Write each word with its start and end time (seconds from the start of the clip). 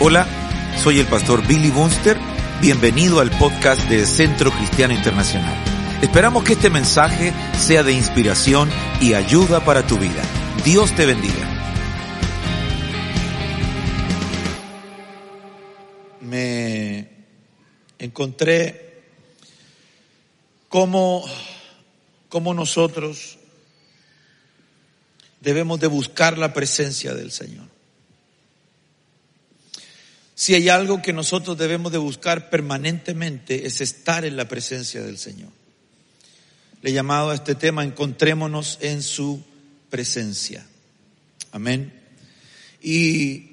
Hola, 0.00 0.28
soy 0.80 1.00
el 1.00 1.08
pastor 1.08 1.44
Billy 1.44 1.70
Bunster. 1.70 2.16
Bienvenido 2.60 3.18
al 3.18 3.36
podcast 3.36 3.80
de 3.88 4.06
Centro 4.06 4.52
Cristiano 4.52 4.94
Internacional. 4.94 5.52
Esperamos 6.00 6.44
que 6.44 6.52
este 6.52 6.70
mensaje 6.70 7.32
sea 7.58 7.82
de 7.82 7.94
inspiración 7.94 8.70
y 9.00 9.14
ayuda 9.14 9.64
para 9.64 9.84
tu 9.84 9.98
vida. 9.98 10.22
Dios 10.64 10.94
te 10.94 11.04
bendiga. 11.04 11.34
Me 16.20 17.08
encontré 17.98 19.02
cómo, 20.68 21.24
cómo 22.28 22.54
nosotros 22.54 23.36
debemos 25.40 25.80
de 25.80 25.88
buscar 25.88 26.38
la 26.38 26.54
presencia 26.54 27.14
del 27.14 27.32
Señor. 27.32 27.67
Si 30.38 30.54
hay 30.54 30.68
algo 30.68 31.02
que 31.02 31.12
nosotros 31.12 31.58
debemos 31.58 31.90
de 31.90 31.98
buscar 31.98 32.48
permanentemente 32.48 33.66
es 33.66 33.80
estar 33.80 34.24
en 34.24 34.36
la 34.36 34.46
presencia 34.46 35.02
del 35.02 35.18
Señor. 35.18 35.50
Le 36.80 36.90
he 36.90 36.92
llamado 36.92 37.30
a 37.30 37.34
este 37.34 37.56
tema 37.56 37.82
Encontrémonos 37.82 38.78
en 38.80 39.02
su 39.02 39.42
presencia. 39.90 40.64
Amén. 41.50 41.92
Y 42.80 43.48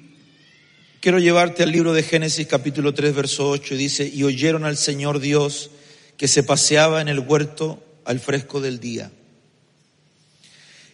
quiero 1.00 1.18
llevarte 1.18 1.64
al 1.64 1.72
libro 1.72 1.92
de 1.92 2.04
Génesis 2.04 2.46
capítulo 2.46 2.94
3 2.94 3.16
verso 3.16 3.50
8 3.50 3.74
y 3.74 3.78
dice, 3.78 4.06
y 4.06 4.22
oyeron 4.22 4.64
al 4.64 4.76
Señor 4.76 5.18
Dios 5.18 5.70
que 6.16 6.28
se 6.28 6.44
paseaba 6.44 7.00
en 7.00 7.08
el 7.08 7.18
huerto 7.18 7.82
al 8.04 8.20
fresco 8.20 8.60
del 8.60 8.78
día. 8.78 9.10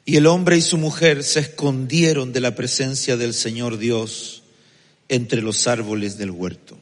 Y 0.07 0.17
el 0.17 0.27
hombre 0.27 0.57
y 0.57 0.63
su 0.63 0.79
mujer 0.79 1.23
se 1.23 1.41
escondieron 1.41 2.33
de 2.33 2.41
la 2.41 2.55
presencia 2.55 3.19
del 3.19 3.35
Señor 3.35 3.77
Dios 3.77 4.42
entre 5.13 5.43
los 5.43 5.67
árboles 5.67 6.17
del 6.17 6.31
huerto. 6.31 6.79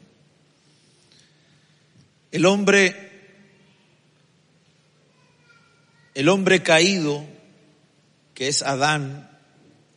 El 2.31 2.45
hombre, 2.45 3.11
el 6.13 6.29
hombre 6.29 6.63
caído, 6.63 7.25
que 8.33 8.47
es 8.47 8.63
Adán 8.63 9.29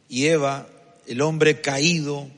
y 0.08 0.27
Eva, 0.27 0.66
el 1.06 1.20
hombre 1.20 1.60
caído, 1.60 2.28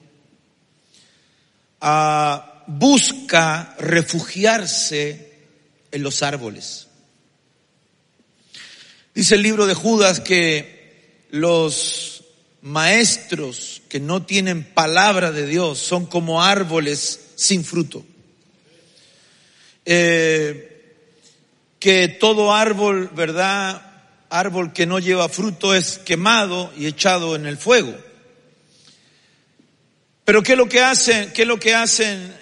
ah, 1.80 2.62
busca 2.66 3.74
refugiarse 3.78 5.32
en 5.92 6.02
los 6.02 6.22
árboles. 6.22 6.88
Dice 9.14 9.36
el 9.36 9.42
libro 9.42 9.64
de 9.64 9.72
Judas 9.72 10.20
que 10.20 11.24
los 11.30 12.15
maestros 12.66 13.80
que 13.88 14.00
no 14.00 14.24
tienen 14.24 14.64
palabra 14.64 15.30
de 15.30 15.46
Dios 15.46 15.78
son 15.78 16.04
como 16.04 16.42
árboles 16.42 17.20
sin 17.36 17.64
fruto. 17.64 18.04
Eh, 19.84 20.96
que 21.78 22.08
todo 22.08 22.52
árbol, 22.52 23.08
¿verdad? 23.14 23.82
Árbol 24.30 24.72
que 24.72 24.84
no 24.84 24.98
lleva 24.98 25.28
fruto 25.28 25.76
es 25.76 25.98
quemado 25.98 26.72
y 26.76 26.86
echado 26.86 27.36
en 27.36 27.46
el 27.46 27.56
fuego. 27.56 27.96
Pero 30.24 30.42
¿qué 30.42 30.52
es 30.52 30.58
lo 30.58 30.68
que 30.68 30.80
hacen? 30.80 31.32
¿Qué 31.32 31.42
es 31.42 31.48
lo 31.48 31.60
que 31.60 31.72
hacen? 31.72 32.36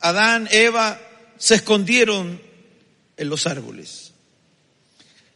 Adán, 0.00 0.46
Eva 0.50 1.00
se 1.38 1.54
escondieron 1.54 2.38
en 3.16 3.28
los 3.30 3.46
árboles. 3.46 4.12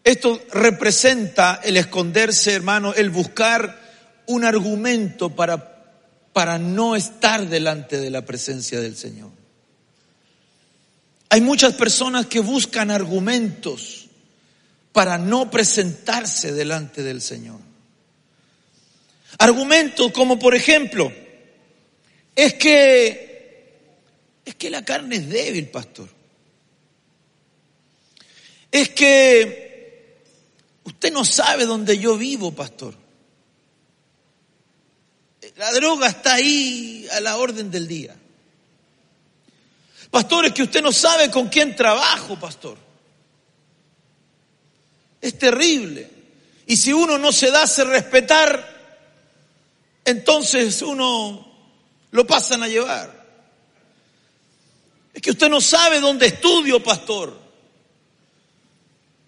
Esto 0.04 0.38
representa 0.52 1.62
el 1.64 1.78
esconderse, 1.78 2.52
hermano, 2.52 2.92
el 2.92 3.08
buscar 3.08 3.83
un 4.26 4.44
argumento 4.44 5.30
para, 5.30 5.84
para 6.32 6.58
no 6.58 6.96
estar 6.96 7.48
delante 7.48 7.98
de 7.98 8.10
la 8.10 8.24
presencia 8.24 8.80
del 8.80 8.96
Señor. 8.96 9.30
Hay 11.30 11.40
muchas 11.40 11.74
personas 11.74 12.26
que 12.26 12.40
buscan 12.40 12.90
argumentos 12.90 14.06
para 14.92 15.18
no 15.18 15.50
presentarse 15.50 16.52
delante 16.52 17.02
del 17.02 17.20
Señor. 17.20 17.58
Argumentos 19.38 20.12
como 20.12 20.38
por 20.38 20.54
ejemplo, 20.54 21.12
es 22.36 22.54
que 22.54 23.34
es 24.44 24.54
que 24.54 24.70
la 24.70 24.84
carne 24.84 25.16
es 25.16 25.28
débil, 25.28 25.68
pastor. 25.68 26.08
Es 28.70 28.90
que 28.90 30.18
usted 30.84 31.12
no 31.12 31.24
sabe 31.24 31.64
dónde 31.64 31.98
yo 31.98 32.16
vivo, 32.16 32.52
pastor. 32.52 32.94
La 35.56 35.70
droga 35.72 36.08
está 36.08 36.34
ahí 36.34 37.06
a 37.12 37.20
la 37.20 37.36
orden 37.36 37.70
del 37.70 37.86
día. 37.86 38.16
Pastor, 40.10 40.46
es 40.46 40.52
que 40.52 40.62
usted 40.62 40.82
no 40.82 40.92
sabe 40.92 41.30
con 41.30 41.48
quién 41.48 41.74
trabajo, 41.76 42.38
pastor. 42.38 42.76
Es 45.20 45.38
terrible. 45.38 46.10
Y 46.66 46.76
si 46.76 46.92
uno 46.92 47.18
no 47.18 47.32
se 47.32 47.50
da 47.50 47.62
a 47.62 47.84
respetar, 47.84 48.74
entonces 50.04 50.82
uno 50.82 51.52
lo 52.10 52.26
pasan 52.26 52.62
a 52.62 52.68
llevar. 52.68 53.24
Es 55.12 55.22
que 55.22 55.30
usted 55.30 55.48
no 55.48 55.60
sabe 55.60 56.00
dónde 56.00 56.26
estudio, 56.26 56.82
pastor. 56.82 57.38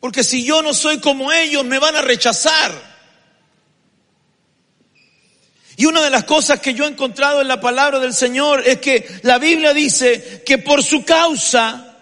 Porque 0.01 0.23
si 0.25 0.45
yo 0.45 0.63
no 0.63 0.75
soy 0.75 1.01
como 1.01 1.33
ellos, 1.33 1.65
me 1.65 1.79
van 1.79 1.97
a 1.97 2.03
rechazar. 2.03 2.96
Y 5.77 5.85
una 5.85 6.03
de 6.03 6.11
las 6.11 6.25
cosas 6.25 6.61
que 6.61 6.73
yo 6.73 6.85
he 6.85 6.89
encontrado 6.89 7.43
en 7.43 7.49
la 7.49 7.61
palabra 7.61 7.99
del 7.99 8.15
Señor 8.15 8.63
es 8.67 8.79
que 8.79 9.21
la 9.23 9.39
Biblia 9.39 9.75
dice 9.75 10.43
que 10.45 10.57
por 10.57 10.83
su 10.83 11.05
causa, 11.05 11.97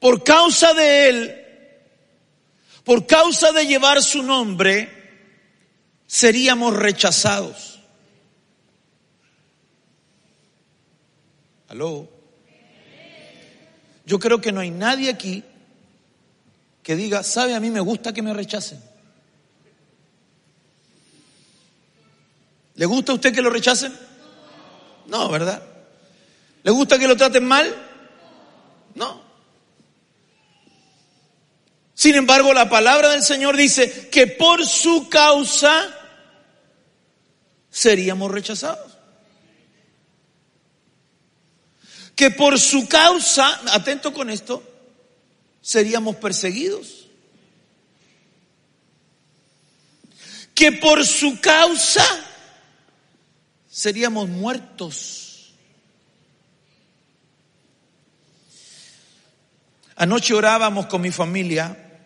por 0.00 0.24
causa 0.24 0.74
de 0.74 1.08
Él, 1.08 1.42
por 2.82 3.06
causa 3.06 3.52
de 3.52 3.66
llevar 3.66 4.02
su 4.02 4.20
nombre, 4.22 4.88
seríamos 6.08 6.74
rechazados. 6.74 7.78
Aló. 11.68 12.08
Yo 14.04 14.18
creo 14.18 14.40
que 14.40 14.52
no 14.52 14.60
hay 14.60 14.70
nadie 14.70 15.10
aquí 15.10 15.44
que 16.82 16.96
diga, 16.96 17.22
sabe, 17.22 17.54
a 17.54 17.60
mí 17.60 17.70
me 17.70 17.80
gusta 17.80 18.12
que 18.12 18.22
me 18.22 18.32
rechacen. 18.32 18.80
¿Le 22.76 22.84
gusta 22.86 23.12
a 23.12 23.14
usted 23.14 23.34
que 23.34 23.42
lo 23.42 23.50
rechacen? 23.50 23.96
No, 25.06 25.28
¿verdad? 25.28 25.62
¿Le 26.62 26.70
gusta 26.70 26.98
que 26.98 27.08
lo 27.08 27.16
traten 27.16 27.46
mal? 27.46 27.74
No. 28.94 29.22
Sin 31.94 32.14
embargo, 32.14 32.52
la 32.52 32.68
palabra 32.68 33.10
del 33.10 33.22
Señor 33.22 33.56
dice 33.56 34.08
que 34.10 34.26
por 34.26 34.66
su 34.66 35.08
causa 35.08 35.94
seríamos 37.70 38.30
rechazados. 38.30 38.92
Que 42.14 42.30
por 42.30 42.58
su 42.58 42.88
causa, 42.88 43.60
atento 43.72 44.12
con 44.12 44.28
esto, 44.28 44.62
seríamos 45.62 46.16
perseguidos. 46.16 47.06
Que 50.54 50.72
por 50.72 51.06
su 51.06 51.40
causa 51.40 52.25
seríamos 53.76 54.30
muertos. 54.30 55.52
Anoche 59.96 60.32
orábamos 60.32 60.86
con 60.86 61.02
mi 61.02 61.10
familia 61.10 62.00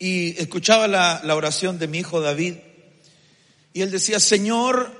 y 0.00 0.30
escuchaba 0.36 0.88
la, 0.88 1.36
oración 1.36 1.78
de 1.78 1.86
mi 1.86 1.98
hijo 1.98 2.20
David 2.20 2.54
y 3.72 3.82
él 3.82 3.92
decía, 3.92 4.18
Señor, 4.18 4.90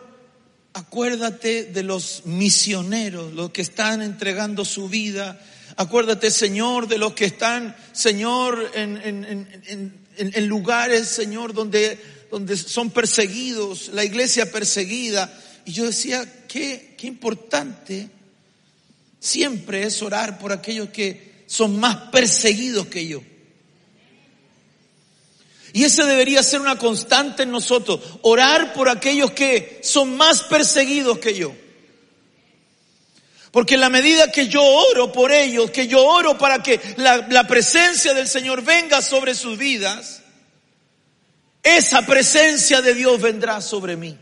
acuérdate 0.75 1.65
de 1.65 1.83
los 1.83 2.23
misioneros, 2.25 3.33
los 3.33 3.51
que 3.51 3.63
están 3.63 4.01
entregando 4.01 4.65
su 4.65 4.89
vida. 4.89 5.41
Acuérdate, 5.77 6.31
Señor, 6.31 6.87
de 6.87 6.99
los 6.99 7.15
que 7.15 7.25
están, 7.25 7.75
Señor, 7.93 8.71
en, 8.75 9.99
en 10.17 10.47
lugares, 10.47 11.09
Señor, 11.09 11.53
donde, 11.53 11.99
donde 12.31 12.57
son 12.57 12.91
perseguidos, 12.91 13.89
la 13.89 14.05
iglesia 14.05 14.53
perseguida. 14.53 15.41
Y 15.65 15.73
yo 15.73 15.87
decía, 15.87 16.47
qué, 16.49 16.95
qué 16.99 17.07
importante 17.07 18.09
siempre 19.19 19.85
es 19.85 20.03
orar 20.03 20.39
por 20.39 20.53
aquellos 20.53 20.91
que 20.91 21.45
son 21.47 21.79
más 21.81 21.97
perseguidos 22.11 22.87
que 22.87 23.07
yo. 23.07 23.23
Y 25.73 25.83
ese 25.83 26.05
debería 26.05 26.43
ser 26.43 26.61
una 26.61 26.79
constante 26.79 27.43
en 27.43 27.51
nosotros, 27.51 28.01
orar 28.23 28.73
por 28.75 28.89
aquellos 28.89 29.33
que 29.33 29.81
son 29.83 30.17
más 30.17 30.43
perseguidos 30.43 31.19
que 31.19 31.35
yo. 31.35 31.53
Porque 33.51 33.75
en 33.75 33.81
la 33.81 33.89
medida 33.89 34.31
que 34.31 34.49
yo 34.49 34.63
oro 34.63 35.11
por 35.11 35.33
ellos, 35.33 35.71
que 35.71 35.89
yo 35.89 36.05
oro 36.05 36.37
para 36.39 36.63
que 36.63 36.81
la, 36.97 37.27
la, 37.29 37.47
presencia 37.47 38.15
del 38.15 38.29
Señor 38.29 38.63
venga 38.63 39.01
sobre 39.01 39.35
sus 39.35 39.59
vidas, 39.59 40.23
esa 41.63 42.05
presencia 42.05 42.83
de 42.83 42.95
Dios 42.95 43.21
vendrá 43.21 43.61
sobre 43.61 43.97
mí. 43.97 44.19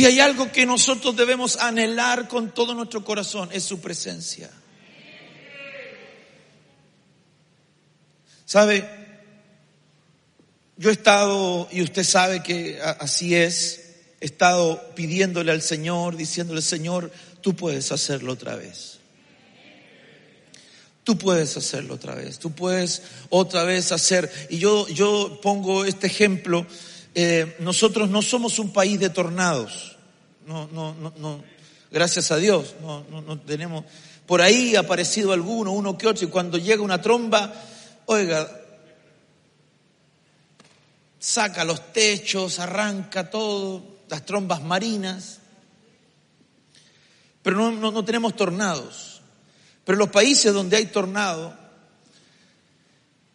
Si 0.00 0.06
hay 0.06 0.18
algo 0.18 0.50
que 0.50 0.64
nosotros 0.64 1.14
debemos 1.14 1.58
anhelar 1.58 2.26
con 2.26 2.54
todo 2.54 2.72
nuestro 2.72 3.04
corazón, 3.04 3.50
es 3.52 3.64
su 3.64 3.82
presencia. 3.82 4.50
¿Sabe? 8.46 8.88
Yo 10.78 10.88
he 10.88 10.92
estado, 10.94 11.68
y 11.70 11.82
usted 11.82 12.02
sabe 12.02 12.42
que 12.42 12.80
así 12.80 13.34
es, 13.34 13.96
he 14.22 14.24
estado 14.24 14.82
pidiéndole 14.94 15.52
al 15.52 15.60
Señor, 15.60 16.16
diciéndole, 16.16 16.62
Señor, 16.62 17.12
tú 17.42 17.54
puedes 17.54 17.92
hacerlo 17.92 18.32
otra 18.32 18.56
vez. 18.56 19.00
Tú 21.04 21.18
puedes 21.18 21.58
hacerlo 21.58 21.96
otra 21.96 22.14
vez, 22.14 22.38
tú 22.38 22.52
puedes 22.52 23.02
otra 23.28 23.64
vez 23.64 23.92
hacer. 23.92 24.32
Y 24.48 24.56
yo, 24.56 24.88
yo 24.88 25.40
pongo 25.42 25.84
este 25.84 26.06
ejemplo, 26.06 26.66
eh, 27.14 27.56
nosotros 27.58 28.08
no 28.08 28.22
somos 28.22 28.58
un 28.58 28.72
país 28.72 28.98
de 28.98 29.10
tornados, 29.10 29.89
no, 30.50 30.68
no, 30.72 30.94
no, 30.94 31.12
no, 31.16 31.44
gracias 31.92 32.32
a 32.32 32.36
Dios, 32.36 32.74
no, 32.82 33.04
no, 33.08 33.22
no 33.22 33.38
tenemos, 33.38 33.84
por 34.26 34.42
ahí 34.42 34.74
ha 34.74 34.80
aparecido 34.80 35.32
alguno, 35.32 35.70
uno 35.70 35.96
que 35.96 36.08
otro, 36.08 36.26
y 36.26 36.30
cuando 36.30 36.58
llega 36.58 36.82
una 36.82 37.00
tromba, 37.00 37.54
Oiga, 38.12 38.50
saca 41.20 41.64
los 41.64 41.92
techos, 41.92 42.58
arranca 42.58 43.30
todo, 43.30 44.00
las 44.08 44.26
trombas 44.26 44.64
marinas, 44.64 45.38
pero 47.40 47.70
no, 47.70 47.92
no, 47.92 48.04
tenemos 48.04 48.34
tornados. 48.34 49.22
Pero 49.84 49.96
los 49.96 50.08
países 50.08 50.52
donde 50.52 50.76
hay 50.76 50.86
tornado, 50.86 51.56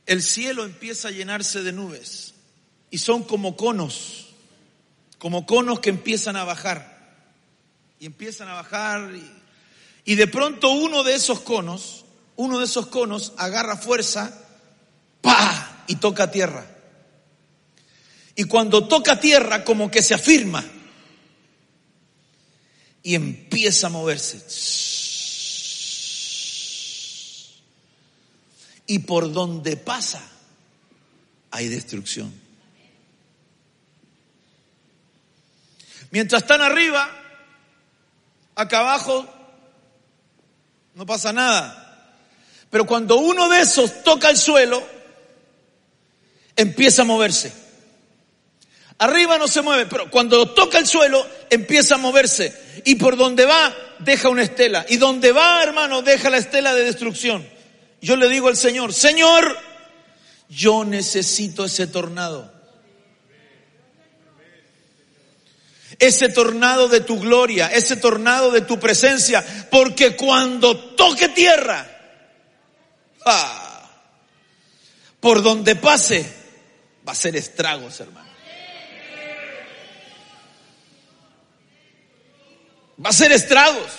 el 0.06 0.22
cielo 0.22 0.66
empieza 0.66 1.08
a 1.08 1.12
llenarse 1.12 1.64
de 1.64 1.72
nubes 1.72 2.34
y 2.92 2.98
son 2.98 3.24
como 3.24 3.56
conos, 3.56 4.28
como 5.20 5.46
conos 5.46 5.80
que 5.80 5.90
empiezan 5.90 6.36
a 6.36 6.44
bajar 6.44 6.94
y 8.00 8.06
empiezan 8.06 8.47
a 8.50 8.53
bajar 8.53 9.12
y, 9.15 10.12
y 10.12 10.15
de 10.15 10.27
pronto 10.27 10.71
uno 10.71 11.03
de 11.03 11.15
esos 11.15 11.42
conos, 11.42 12.06
uno 12.36 12.59
de 12.59 12.65
esos 12.65 12.88
conos 12.88 13.33
agarra 13.38 13.77
fuerza 13.77 14.42
¡pa! 15.21 15.83
y 15.88 15.95
toca 15.95 16.31
tierra. 16.31 16.65
Y 18.36 18.44
cuando 18.45 18.88
toca 18.88 19.19
tierra 19.19 19.63
como 19.63 19.89
que 19.89 20.01
se 20.01 20.13
afirma 20.13 20.63
y 23.01 23.15
empieza 23.15 23.88
a 23.88 23.92
moverse. 23.92 24.44
Y 28.88 29.00
por 29.00 29.31
donde 29.31 29.77
pasa 29.77 30.21
hay 31.51 31.69
destrucción. 31.69 32.33
Mientras 36.12 36.44
están 36.44 36.62
arriba, 36.62 37.25
acá 38.56 38.80
abajo 38.80 39.25
no 40.96 41.06
pasa 41.06 41.31
nada. 41.34 41.81
Pero 42.69 42.86
cuando 42.86 43.18
uno 43.18 43.50
de 43.50 43.62
esos 43.62 44.04
toca 44.04 44.30
el 44.30 44.38
suelo, 44.38 44.84
empieza 46.56 47.04
a 47.04 47.06
moverse. 47.06 47.54
Arriba 48.98 49.38
no 49.38 49.48
se 49.48 49.62
mueve, 49.62 49.88
pero 49.88 50.10
cuando 50.10 50.54
toca 50.54 50.78
el 50.78 50.88
suelo 50.88 51.25
empieza 51.50 51.96
a 51.96 51.98
moverse. 51.98 52.81
Y 52.86 52.96
por 52.96 53.18
donde 53.18 53.46
va, 53.46 53.75
deja 54.00 54.30
una 54.30 54.44
estela. 54.44 54.86
Y 54.88 54.98
donde 54.98 55.31
va, 55.31 55.62
hermano, 55.62 56.02
deja 56.02 56.30
la 56.30 56.38
estela 56.38 56.74
de 56.74 56.84
destrucción. 56.84 57.48
Yo 58.02 58.16
le 58.16 58.30
digo 58.30 58.48
al 58.48 58.56
Señor, 58.56 58.94
Señor, 58.94 59.57
yo 60.48 60.86
necesito 60.86 61.66
ese 61.66 61.88
tornado. 61.88 62.55
Ese 66.00 66.30
tornado 66.30 66.88
de 66.88 67.01
tu 67.01 67.19
gloria, 67.19 67.68
ese 67.68 67.95
tornado 67.95 68.51
de 68.51 68.62
tu 68.62 68.80
presencia, 68.80 69.44
porque 69.71 70.15
cuando 70.15 70.77
toque 70.95 71.30
tierra, 71.30 71.88
por 75.19 75.42
donde 75.42 75.75
pase, 75.75 76.25
va 77.07 77.13
a 77.13 77.15
ser 77.15 77.36
estragos, 77.36 78.00
hermano. 78.00 78.30
Va 83.03 83.09
a 83.09 83.13
ser 83.13 83.31
estragos. 83.31 83.92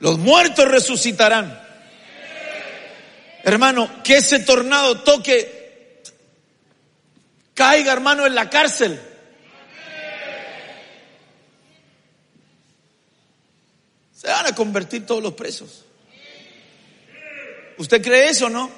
Los 0.00 0.18
muertos 0.18 0.68
resucitarán. 0.68 1.62
Hermano, 3.44 4.02
que 4.02 4.16
ese 4.16 4.40
tornado 4.40 5.02
toque, 5.02 6.02
caiga, 7.54 7.92
hermano, 7.92 8.26
en 8.26 8.34
la 8.34 8.50
cárcel. 8.50 9.00
Se 14.26 14.32
van 14.32 14.46
a 14.46 14.54
convertir 14.56 15.06
todos 15.06 15.22
los 15.22 15.34
presos. 15.34 15.84
¿Usted 17.78 18.02
cree 18.02 18.30
eso 18.30 18.46
o 18.46 18.50
no? 18.50 18.68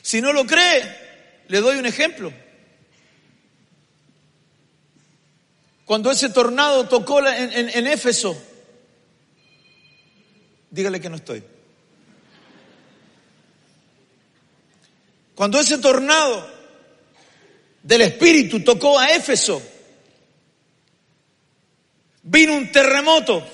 Si 0.00 0.20
no 0.20 0.32
lo 0.32 0.46
cree, 0.46 1.42
le 1.48 1.60
doy 1.60 1.78
un 1.78 1.86
ejemplo. 1.86 2.32
Cuando 5.84 6.12
ese 6.12 6.28
tornado 6.28 6.88
tocó 6.88 7.26
en, 7.26 7.86
Éfeso, 7.88 8.40
dígale 10.70 11.00
que 11.00 11.10
no 11.10 11.16
estoy. 11.16 11.42
Cuando 15.34 15.58
ese 15.58 15.78
tornado 15.78 16.48
del 17.82 18.02
Espíritu 18.02 18.62
tocó 18.62 18.96
a 18.96 19.10
Éfeso, 19.10 19.73
vino 22.24 22.54
un 22.54 22.72
terremoto. 22.72 23.46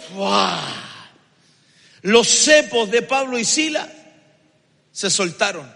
Los 2.03 2.29
cepos 2.29 2.91
de 2.91 3.03
Pablo 3.03 3.39
y 3.39 3.45
Sila 3.45 3.87
se 4.91 5.11
soltaron. 5.11 5.71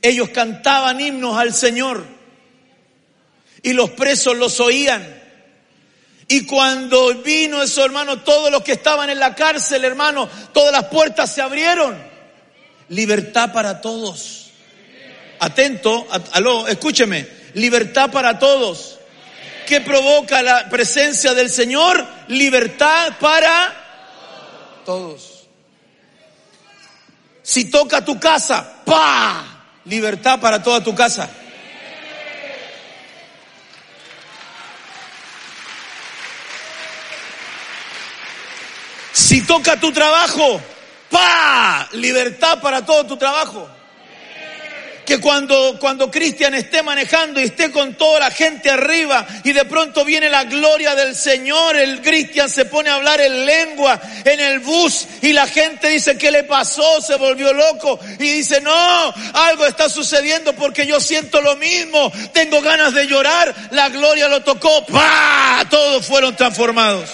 Ellos 0.00 0.30
cantaban 0.30 1.00
himnos 1.00 1.36
al 1.36 1.52
Señor 1.52 2.04
y 3.62 3.72
los 3.72 3.90
presos 3.90 4.36
los 4.36 4.58
oían. 4.60 5.18
Y 6.28 6.44
cuando 6.44 7.14
vino 7.14 7.62
eso, 7.62 7.84
hermano, 7.84 8.20
todos 8.20 8.50
los 8.50 8.62
que 8.62 8.72
estaban 8.72 9.10
en 9.10 9.18
la 9.18 9.34
cárcel, 9.34 9.84
hermano, 9.84 10.28
todas 10.52 10.72
las 10.72 10.84
puertas 10.84 11.34
se 11.34 11.40
abrieron. 11.40 11.96
Libertad 12.90 13.52
para 13.52 13.80
todos. 13.80 14.50
Atento, 15.40 16.06
aló, 16.32 16.68
escúcheme. 16.68 17.26
Libertad 17.54 18.10
para 18.10 18.38
todos. 18.38 18.97
¿Qué 19.68 19.82
provoca 19.82 20.40
la 20.40 20.66
presencia 20.70 21.34
del 21.34 21.50
Señor? 21.50 22.02
Libertad 22.28 23.18
para 23.20 23.74
todos. 24.86 25.46
Si 27.42 27.66
toca 27.66 28.02
tu 28.02 28.18
casa, 28.18 28.82
¡pa! 28.86 29.44
libertad 29.84 30.40
para 30.40 30.62
toda 30.62 30.82
tu 30.82 30.94
casa. 30.94 31.28
Si 39.12 39.42
toca 39.42 39.78
tu 39.78 39.92
trabajo, 39.92 40.62
¡pa! 41.10 41.90
Libertad 41.92 42.62
para 42.62 42.86
todo 42.86 43.04
tu 43.04 43.18
trabajo 43.18 43.77
que 45.08 45.20
cuando, 45.22 45.78
cuando 45.80 46.10
Cristian 46.10 46.52
esté 46.52 46.82
manejando 46.82 47.40
y 47.40 47.44
esté 47.44 47.72
con 47.72 47.94
toda 47.94 48.20
la 48.20 48.30
gente 48.30 48.68
arriba 48.68 49.26
y 49.42 49.54
de 49.54 49.64
pronto 49.64 50.04
viene 50.04 50.28
la 50.28 50.44
gloria 50.44 50.94
del 50.94 51.16
Señor, 51.16 51.76
el 51.76 52.02
Cristian 52.02 52.50
se 52.50 52.66
pone 52.66 52.90
a 52.90 52.96
hablar 52.96 53.18
en 53.18 53.46
lengua 53.46 53.98
en 54.22 54.38
el 54.38 54.58
bus 54.58 55.06
y 55.22 55.32
la 55.32 55.46
gente 55.46 55.88
dice, 55.88 56.18
¿qué 56.18 56.30
le 56.30 56.44
pasó? 56.44 57.00
Se 57.00 57.14
volvió 57.14 57.54
loco 57.54 57.98
y 58.18 58.32
dice, 58.32 58.60
no, 58.60 59.14
algo 59.32 59.64
está 59.64 59.88
sucediendo 59.88 60.52
porque 60.52 60.86
yo 60.86 61.00
siento 61.00 61.40
lo 61.40 61.56
mismo, 61.56 62.12
tengo 62.34 62.60
ganas 62.60 62.92
de 62.92 63.06
llorar, 63.06 63.54
la 63.70 63.88
gloria 63.88 64.28
lo 64.28 64.42
tocó, 64.42 64.84
¡pa! 64.84 65.64
Todos 65.70 66.04
fueron 66.04 66.36
transformados. 66.36 67.08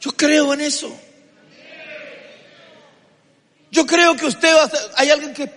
Yo 0.00 0.12
creo 0.12 0.54
en 0.54 0.60
eso. 0.60 1.07
Yo 3.70 3.86
creo 3.86 4.16
que 4.16 4.26
usted 4.26 4.54
va 4.54 4.64
a, 4.64 4.70
hay 4.96 5.10
alguien 5.10 5.34
que 5.34 5.50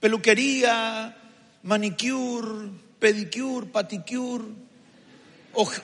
peluquería, 0.00 1.16
manicure, 1.62 2.70
pedicure, 2.98 3.66
paticure, 3.66 4.44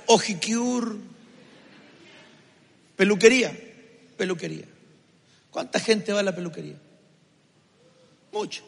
ojicure, 0.06 0.96
peluquería, 2.96 3.56
peluquería. 4.16 4.66
¿Cuánta 5.50 5.80
gente 5.80 6.12
va 6.12 6.20
a 6.20 6.22
la 6.22 6.34
peluquería? 6.34 6.76
Mucho. 8.32 8.64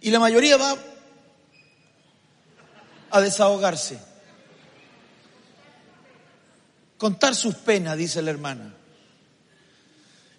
Y 0.00 0.10
la 0.10 0.18
mayoría 0.18 0.56
va 0.56 0.76
a 3.10 3.20
desahogarse. 3.20 3.98
Contar 6.98 7.34
sus 7.34 7.54
penas, 7.56 7.96
dice 7.96 8.22
la 8.22 8.30
hermana. 8.30 8.74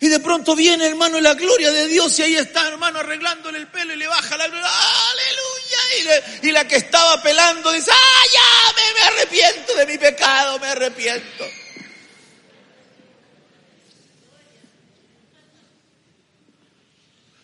Y 0.03 0.09
de 0.09 0.19
pronto 0.19 0.53
viene, 0.53 0.85
hermano, 0.85 1.21
la 1.21 1.33
gloria 1.33 1.71
de 1.71 1.87
Dios 1.87 2.19
y 2.19 2.23
ahí 2.23 2.35
está, 2.35 2.67
hermano, 2.67 2.99
arreglándole 2.99 3.57
el 3.57 3.69
pelo 3.69 3.93
y 3.93 3.95
le 3.95 4.05
baja 4.05 4.35
la 4.35 4.49
gloria. 4.49 4.67
¡Aleluya! 4.67 6.41
Y, 6.41 6.51
la 6.51 6.67
que 6.67 6.75
estaba 6.75 7.23
pelando 7.23 7.71
dice, 7.71 7.89
¡ah, 7.89 8.23
ya! 8.33 8.73
Me, 8.75 8.99
me 8.99 9.07
arrepiento 9.07 9.73
de 9.73 9.85
mi 9.85 9.97
pecado, 9.97 10.59
me 10.59 10.67
arrepiento. 10.67 11.45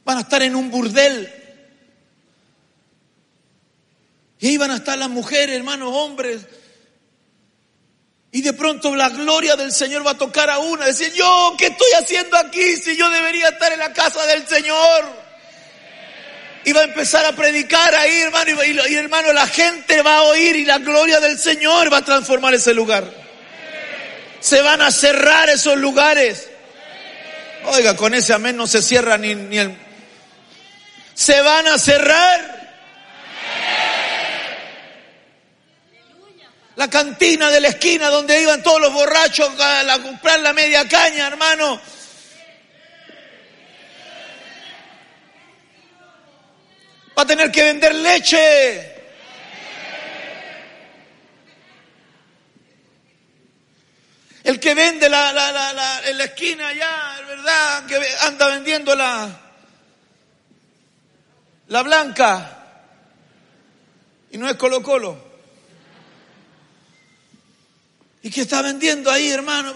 Van 0.03 0.17
a 0.17 0.21
estar 0.21 0.43
en 0.43 0.53
un 0.53 0.69
burdel. 0.69 1.33
Y 4.37 4.47
ahí 4.47 4.57
van 4.57 4.71
a 4.71 4.75
estar 4.75 4.97
las 4.97 5.09
mujeres, 5.09 5.55
hermanos, 5.55 5.93
hombres, 5.93 6.41
y 8.31 8.41
de 8.41 8.53
pronto 8.53 8.95
la 8.95 9.09
gloria 9.09 9.55
del 9.55 9.71
Señor 9.71 10.05
va 10.05 10.11
a 10.11 10.17
tocar 10.17 10.49
a 10.49 10.59
una. 10.59 10.85
Decir, 10.85 11.11
yo, 11.13 11.55
¿qué 11.57 11.67
estoy 11.67 11.91
haciendo 11.99 12.37
aquí 12.37 12.77
si 12.77 12.95
yo 12.95 13.09
debería 13.09 13.49
estar 13.49 13.71
en 13.73 13.79
la 13.79 13.91
casa 13.91 14.25
del 14.27 14.47
Señor? 14.47 15.29
Y 16.63 16.73
va 16.73 16.81
a 16.81 16.83
empezar 16.83 17.25
a 17.25 17.31
predicar 17.31 17.95
ahí, 17.95 18.21
hermano, 18.21 18.51
y, 18.87 18.95
hermano, 18.95 19.33
la 19.33 19.47
gente 19.47 20.01
va 20.03 20.17
a 20.17 20.21
oír 20.23 20.57
y 20.57 20.65
la 20.65 20.77
gloria 20.77 21.19
del 21.19 21.39
Señor 21.39 21.91
va 21.91 21.97
a 21.97 22.05
transformar 22.05 22.53
ese 22.53 22.73
lugar. 22.73 23.05
Se 24.39 24.61
van 24.61 24.81
a 24.81 24.91
cerrar 24.91 25.49
esos 25.49 25.77
lugares. 25.77 26.49
Oiga, 27.65 27.95
con 27.95 28.13
ese 28.13 28.33
amén 28.33 28.55
no 28.55 28.67
se 28.67 28.81
cierra 28.81 29.17
ni, 29.17 29.33
ni 29.35 29.57
el... 29.57 29.75
Se 31.15 31.41
van 31.41 31.67
a 31.67 31.79
cerrar. 31.79 32.58
La 36.79 36.89
cantina 36.89 37.51
de 37.51 37.59
la 37.59 37.67
esquina 37.67 38.09
donde 38.09 38.41
iban 38.41 38.63
todos 38.63 38.79
los 38.79 38.93
borrachos 38.93 39.49
a, 39.59 39.99
comprar 40.01 40.39
la 40.39 40.53
media 40.53 40.87
caña, 40.87 41.27
hermano. 41.27 41.77
Va 47.17 47.23
a 47.23 47.25
tener 47.25 47.51
que 47.51 47.63
vender 47.63 47.93
leche. 47.95 48.95
El 54.45 54.57
que 54.57 54.73
vende 54.73 55.09
la, 55.09 55.33
la, 55.33 56.01
en 56.05 56.17
la 56.17 56.23
esquina 56.23 56.69
allá, 56.69 57.21
¿verdad? 57.27 57.85
Que 57.87 57.99
anda 58.21 58.47
vendiendo 58.47 58.95
la, 58.95 59.29
la 61.67 61.81
blanca. 61.81 62.57
Y 64.31 64.37
no 64.37 64.47
es 64.47 64.55
Colo 64.55 64.81
Colo. 64.81 65.28
Y 68.21 68.29
que 68.31 68.41
está 68.41 68.61
vendiendo 68.61 69.09
ahí, 69.09 69.29
hermano, 69.29 69.73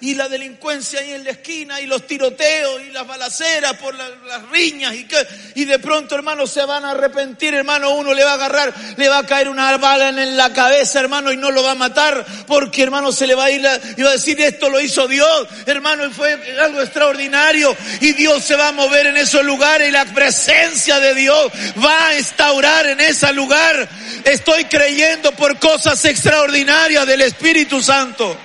y 0.00 0.14
la 0.14 0.26
delincuencia 0.26 1.00
ahí 1.00 1.12
en 1.12 1.22
la 1.22 1.32
esquina, 1.32 1.82
y 1.82 1.86
los 1.86 2.06
tiroteos, 2.06 2.80
y 2.82 2.90
las 2.90 3.06
balaceras 3.06 3.74
por 3.74 3.94
las 3.94 4.48
riñas, 4.50 4.94
y, 4.94 5.04
que, 5.04 5.18
y 5.54 5.66
de 5.66 5.78
pronto, 5.78 6.14
hermano, 6.14 6.46
se 6.46 6.64
van 6.64 6.86
a 6.86 6.92
arrepentir, 6.92 7.52
hermano, 7.52 7.90
uno 7.90 8.14
le 8.14 8.24
va 8.24 8.30
a 8.30 8.34
agarrar, 8.34 8.74
le 8.96 9.06
va 9.10 9.18
a 9.18 9.26
caer 9.26 9.50
una 9.50 9.76
bala 9.76 10.08
en 10.08 10.34
la 10.34 10.50
cabeza, 10.54 10.98
hermano, 10.98 11.30
y 11.30 11.36
no 11.36 11.50
lo 11.50 11.62
va 11.62 11.72
a 11.72 11.74
matar, 11.74 12.24
porque, 12.46 12.82
hermano, 12.82 13.12
se 13.12 13.26
le 13.26 13.34
va 13.34 13.44
a 13.44 13.50
ir, 13.50 13.60
y 13.98 14.02
va 14.02 14.08
a 14.08 14.14
decir, 14.14 14.40
esto 14.40 14.70
lo 14.70 14.80
hizo 14.80 15.06
Dios, 15.06 15.46
hermano, 15.66 16.06
y 16.06 16.10
fue 16.10 16.32
algo 16.62 16.80
extraordinario, 16.80 17.76
y 18.00 18.12
Dios 18.14 18.42
se 18.44 18.56
va 18.56 18.68
a 18.68 18.72
mover 18.72 19.08
en 19.08 19.18
esos 19.18 19.44
lugares, 19.44 19.90
y 19.90 19.92
la 19.92 20.06
presencia 20.06 21.00
de 21.00 21.14
Dios 21.14 21.52
va 21.84 22.06
a 22.06 22.18
instaurar 22.18 22.86
en 22.86 23.02
ese 23.02 23.30
lugar. 23.34 23.86
Estoy 24.24 24.64
creyendo 24.64 25.32
por 25.32 25.58
cosas 25.58 26.02
extraordinarias 26.06 27.06
del 27.06 27.20
Espíritu 27.20 27.73
Santo. 27.82 28.36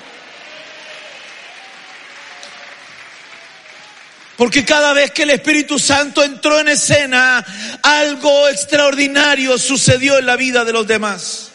Porque 4.39 4.63
cada 4.63 4.93
vez 4.93 5.11
que 5.11 5.23
el 5.23 5.31
Espíritu 5.31 5.77
Santo 5.77 6.23
entró 6.23 6.61
en 6.61 6.69
escena, 6.69 7.45
algo 7.83 8.47
extraordinario 8.47 9.57
sucedió 9.57 10.17
en 10.17 10.25
la 10.25 10.37
vida 10.37 10.63
de 10.63 10.71
los 10.71 10.87
demás. 10.87 11.51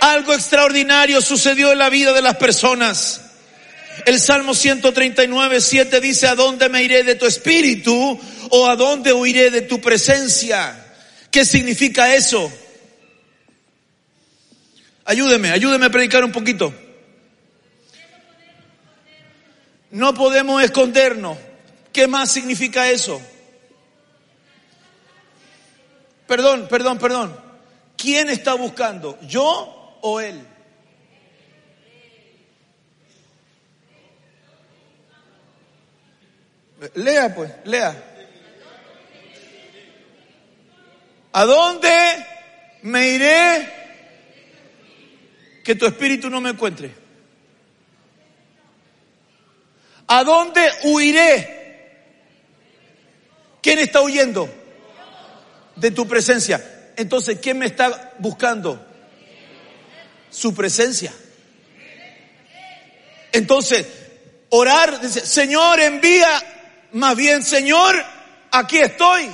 Algo 0.00 0.32
extraordinario 0.32 1.20
sucedió 1.20 1.70
en 1.70 1.78
la 1.78 1.90
vida 1.90 2.14
de 2.14 2.22
las 2.22 2.36
personas. 2.36 3.20
El 4.06 4.18
Salmo 4.18 4.54
139, 4.54 5.60
7 5.60 6.00
dice, 6.00 6.28
¿a 6.28 6.34
dónde 6.34 6.70
me 6.70 6.82
iré 6.82 7.02
de 7.02 7.14
tu 7.14 7.26
espíritu 7.26 8.18
o 8.48 8.68
a 8.68 8.74
dónde 8.76 9.12
huiré 9.12 9.50
de 9.50 9.60
tu 9.60 9.78
presencia? 9.78 10.74
¿Qué 11.30 11.44
significa 11.44 12.14
eso? 12.14 12.50
Ayúdeme, 15.04 15.50
ayúdeme 15.50 15.86
a 15.86 15.90
predicar 15.90 16.24
un 16.24 16.32
poquito. 16.32 16.72
No 19.90 20.14
podemos 20.14 20.62
escondernos. 20.62 21.36
¿Qué 21.92 22.06
más 22.06 22.30
significa 22.30 22.88
eso? 22.88 23.20
Perdón, 26.26 26.66
perdón, 26.68 26.98
perdón. 26.98 27.36
¿Quién 27.96 28.30
está 28.30 28.54
buscando? 28.54 29.18
¿Yo 29.22 29.98
o 30.00 30.20
él? 30.20 30.46
Lea 36.94 37.34
pues, 37.34 37.52
lea. 37.64 38.08
¿A 41.32 41.44
dónde 41.44 42.26
me 42.82 43.08
iré 43.10 43.81
que 45.62 45.74
tu 45.74 45.86
espíritu 45.86 46.28
no 46.28 46.40
me 46.40 46.50
encuentre? 46.50 46.92
¿A 50.06 50.24
dónde 50.24 50.60
huiré? 50.84 51.62
¿Quién 53.62 53.78
está 53.78 54.00
huyendo? 54.02 54.48
De 55.76 55.90
tu 55.90 56.06
presencia. 56.06 56.92
Entonces, 56.96 57.38
¿quién 57.40 57.58
me 57.58 57.66
está 57.66 58.12
buscando? 58.18 58.84
Su 60.30 60.54
presencia. 60.54 61.12
Entonces, 63.32 63.86
orar, 64.50 65.00
dice, 65.00 65.24
Señor, 65.24 65.80
envía, 65.80 66.28
más 66.92 67.16
bien, 67.16 67.42
Señor, 67.42 68.04
aquí 68.50 68.78
estoy. 68.78 69.30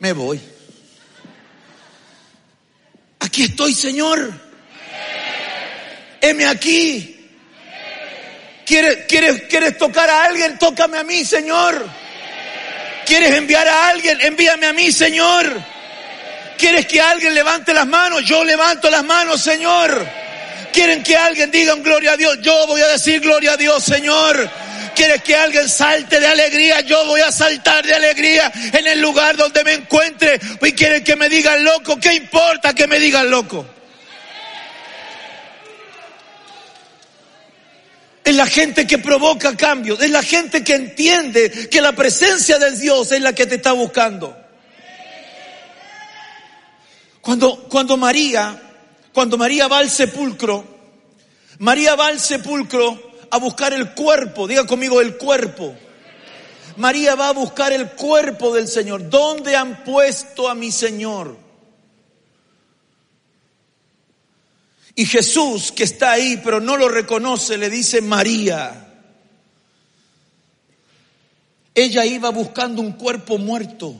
Me 0.00 0.12
voy. 0.12 0.53
Aquí 3.34 3.42
estoy, 3.42 3.74
Señor. 3.74 4.32
Heme 6.20 6.46
aquí. 6.46 7.16
¿Quieres, 8.64 9.06
quieres, 9.08 9.42
¿Quieres 9.50 9.76
tocar 9.76 10.08
a 10.08 10.26
alguien? 10.26 10.56
Tócame 10.56 10.98
a 10.98 11.02
mí, 11.02 11.24
Señor. 11.24 11.84
¿Quieres 13.04 13.32
enviar 13.32 13.66
a 13.66 13.88
alguien? 13.88 14.20
Envíame 14.20 14.66
a 14.66 14.72
mí, 14.72 14.92
Señor. 14.92 15.52
¿Quieres 16.56 16.86
que 16.86 17.00
alguien 17.00 17.34
levante 17.34 17.74
las 17.74 17.88
manos? 17.88 18.24
Yo 18.24 18.44
levanto 18.44 18.88
las 18.88 19.02
manos, 19.02 19.40
Señor. 19.40 20.06
¿Quieren 20.72 21.02
que 21.02 21.16
alguien 21.16 21.50
diga 21.50 21.74
gloria 21.74 22.12
a 22.12 22.16
Dios? 22.16 22.38
Yo 22.40 22.68
voy 22.68 22.82
a 22.82 22.86
decir 22.86 23.18
gloria 23.18 23.54
a 23.54 23.56
Dios, 23.56 23.82
Señor. 23.82 24.48
¿Quieres 24.94 25.22
que 25.22 25.34
alguien 25.34 25.68
salte 25.68 26.20
de 26.20 26.26
alegría? 26.26 26.80
Yo 26.80 27.04
voy 27.06 27.20
a 27.20 27.32
saltar 27.32 27.84
de 27.84 27.94
alegría 27.94 28.52
en 28.72 28.86
el 28.86 29.00
lugar 29.00 29.36
donde 29.36 29.64
me 29.64 29.72
encuentre. 29.74 30.40
Y 30.62 30.72
quieren 30.72 31.02
que 31.02 31.16
me 31.16 31.28
digan 31.28 31.64
loco. 31.64 31.98
¿Qué 31.98 32.14
importa 32.14 32.74
que 32.74 32.86
me 32.86 32.98
digan 32.98 33.30
loco? 33.30 33.66
Es 38.24 38.34
la 38.34 38.46
gente 38.46 38.86
que 38.86 38.98
provoca 38.98 39.56
cambios. 39.56 40.00
Es 40.00 40.10
la 40.10 40.22
gente 40.22 40.64
que 40.64 40.74
entiende 40.74 41.68
que 41.68 41.80
la 41.80 41.92
presencia 41.92 42.58
de 42.58 42.72
Dios 42.72 43.12
es 43.12 43.20
la 43.20 43.32
que 43.34 43.46
te 43.46 43.56
está 43.56 43.72
buscando. 43.72 44.36
Cuando, 47.20 47.68
cuando 47.68 47.96
María, 47.96 48.60
cuando 49.12 49.36
María 49.38 49.66
va 49.66 49.78
al 49.78 49.90
sepulcro, 49.90 50.64
María 51.58 51.94
va 51.94 52.08
al 52.08 52.20
sepulcro 52.20 53.13
a 53.34 53.38
buscar 53.38 53.72
el 53.72 53.94
cuerpo, 53.94 54.46
diga 54.46 54.66
conmigo 54.66 55.00
el 55.00 55.16
cuerpo. 55.16 55.74
María 56.76 57.14
va 57.14 57.28
a 57.28 57.32
buscar 57.32 57.72
el 57.72 57.90
cuerpo 57.92 58.54
del 58.54 58.68
Señor. 58.68 59.08
¿Dónde 59.08 59.56
han 59.56 59.84
puesto 59.84 60.48
a 60.48 60.54
mi 60.54 60.72
Señor? 60.72 61.36
Y 64.96 65.06
Jesús, 65.06 65.72
que 65.72 65.84
está 65.84 66.12
ahí 66.12 66.40
pero 66.42 66.60
no 66.60 66.76
lo 66.76 66.88
reconoce, 66.88 67.58
le 67.58 67.70
dice 67.70 68.00
María. 68.00 68.80
Ella 71.74 72.04
iba 72.04 72.30
buscando 72.30 72.80
un 72.80 72.92
cuerpo 72.92 73.38
muerto. 73.38 73.96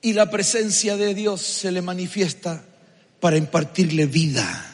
Y 0.00 0.12
la 0.12 0.30
presencia 0.30 0.96
de 0.96 1.14
Dios 1.14 1.42
se 1.42 1.72
le 1.72 1.82
manifiesta 1.82 2.64
para 3.20 3.36
impartirle 3.36 4.06
vida. 4.06 4.66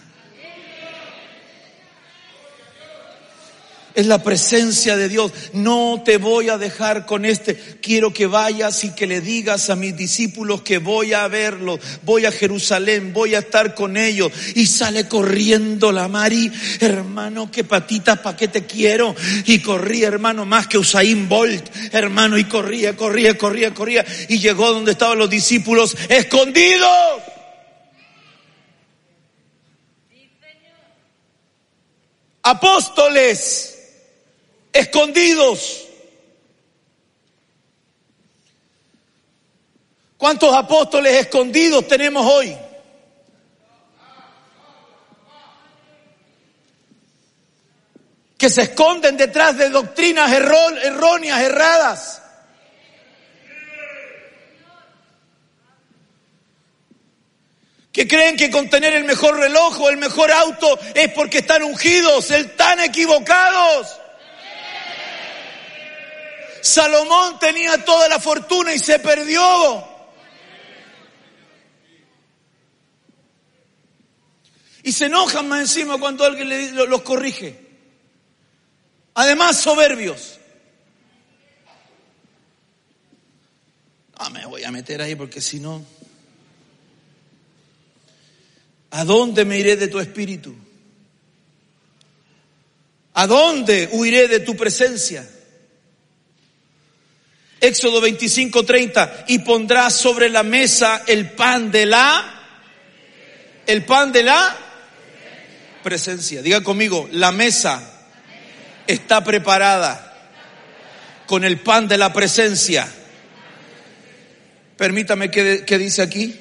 Es 3.94 4.06
la 4.06 4.22
presencia 4.22 4.96
de 4.96 5.08
Dios. 5.08 5.32
No 5.52 6.02
te 6.04 6.16
voy 6.16 6.49
a 6.49 6.56
dejar 6.56 7.04
con 7.04 7.25
este. 7.25 7.56
Quiero 7.82 8.12
que 8.12 8.26
vayas 8.26 8.84
y 8.84 8.94
que 8.94 9.06
le 9.06 9.20
digas 9.20 9.68
a 9.68 9.76
mis 9.76 9.94
discípulos 9.96 10.62
que 10.62 10.78
voy 10.78 11.12
a 11.12 11.28
verlos. 11.28 11.78
Voy 12.02 12.25
a 12.25 12.32
Jerusalén, 12.32 13.12
voy 13.12 13.34
a 13.34 13.40
estar 13.40 13.75
con 13.75 13.99
ellos. 13.99 14.32
Y 14.54 14.66
sale 14.66 15.08
corriendo 15.08 15.92
la 15.92 16.08
Mari. 16.08 16.50
Hermano, 16.80 17.50
qué 17.50 17.64
patitas, 17.64 18.20
pa' 18.20 18.37
qué 18.37 18.49
te 18.49 18.64
quiero. 18.64 19.14
Y 19.44 19.58
corría, 19.58 20.08
hermano, 20.08 20.46
más 20.46 20.66
que 20.68 20.78
Usain 20.78 21.28
Bolt. 21.28 21.68
Hermano, 21.92 22.38
y 22.38 22.44
corría, 22.44 22.96
corría, 22.96 23.37
corría, 23.37 23.75
corría. 23.75 24.06
Y 24.28 24.38
llegó 24.38 24.72
donde 24.72 24.92
estaban 24.92 25.18
los 25.18 25.28
discípulos 25.28 25.96
escondidos. 26.08 27.32
Apóstoles 32.42 33.78
escondidos. 34.72 35.88
¿Cuántos 40.16 40.54
apóstoles 40.54 41.14
escondidos 41.14 41.87
tenemos 41.87 42.25
hoy? 42.25 42.56
Que 48.38 48.49
se 48.50 48.62
esconden 48.62 49.16
detrás 49.16 49.56
de 49.56 49.68
doctrinas 49.68 50.32
erróneas, 50.32 51.40
erradas. 51.40 52.22
Que 57.92 58.08
creen 58.08 58.37
que 58.37 58.50
con 58.50 58.70
tener 58.70 58.94
el 58.94 59.04
mejor 59.04 59.37
reloj 59.37 59.80
o 59.80 59.90
el 59.90 59.99
mejor 59.99 60.32
auto 60.32 60.78
es 60.94 61.12
porque 61.12 61.38
están 61.38 61.62
ungidos, 61.62 62.30
están 62.30 62.80
equivocados. 62.80 63.99
Salomón 66.62 67.38
tenía 67.38 67.84
toda 67.84 68.08
la 68.08 68.18
fortuna 68.18 68.72
y 68.72 68.78
se 68.78 68.99
perdió. 68.99 69.92
Y 74.84 74.92
se 74.92 75.06
enojan 75.06 75.49
más 75.49 75.61
encima 75.61 75.99
cuando 75.99 76.25
alguien 76.25 76.75
los 76.88 77.02
corrige. 77.02 77.61
Además, 79.14 79.61
soberbios. 79.61 80.38
Ah, 84.14 84.30
me 84.30 84.46
voy 84.46 84.64
a 84.64 84.70
meter 84.70 85.02
ahí 85.02 85.14
porque 85.14 85.40
si 85.40 85.61
no. 85.61 85.84
¿A 88.92 89.04
dónde 89.04 89.46
me 89.46 89.58
iré 89.58 89.76
de 89.76 89.88
tu 89.88 89.99
espíritu? 89.99 90.54
¿A 93.14 93.26
dónde 93.26 93.88
huiré 93.90 94.28
de 94.28 94.40
tu 94.40 94.54
presencia? 94.54 95.26
Éxodo 97.58 98.02
25, 98.02 98.64
30, 98.64 99.25
y 99.28 99.38
pondrá 99.38 99.88
sobre 99.88 100.28
la 100.28 100.42
mesa 100.42 101.04
el 101.06 101.30
pan 101.30 101.70
de 101.70 101.87
la, 101.87 102.42
el 103.66 103.82
pan 103.84 104.12
de 104.12 104.25
la 104.25 104.58
presencia. 105.83 106.42
Diga 106.42 106.62
conmigo, 106.62 107.09
la 107.12 107.33
mesa 107.33 108.05
está 108.87 109.24
preparada 109.24 110.31
con 111.26 111.44
el 111.44 111.61
pan 111.61 111.88
de 111.88 111.96
la 111.96 112.12
presencia. 112.12 112.92
Permítame 114.76 115.31
que 115.31 115.78
dice 115.78 116.02
aquí. 116.02 116.38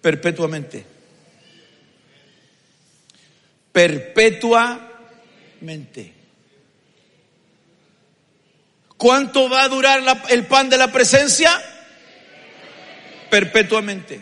Perpetuamente. 0.00 0.84
Perpetuamente. 3.72 6.14
¿Cuánto 8.96 9.48
va 9.48 9.62
a 9.62 9.68
durar 9.68 10.02
el 10.28 10.46
pan 10.46 10.68
de 10.68 10.76
la 10.76 10.90
presencia? 10.92 11.62
Perpetuamente. 13.30 14.20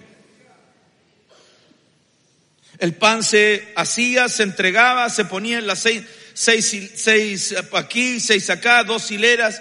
El 2.79 2.95
pan 2.95 3.25
se 3.25 3.73
hacía, 3.75 4.29
se 4.29 4.45
entregaba, 4.45 5.11
se 5.11 5.25
ponía 5.25 5.59
en 5.59 5.67
las 5.67 5.81
seis, 5.81 6.05
seis, 6.33 6.93
seis 6.95 7.55
aquí, 7.73 8.21
seis 8.21 8.49
acá, 8.51 8.85
dos 8.85 9.11
hileras. 9.11 9.61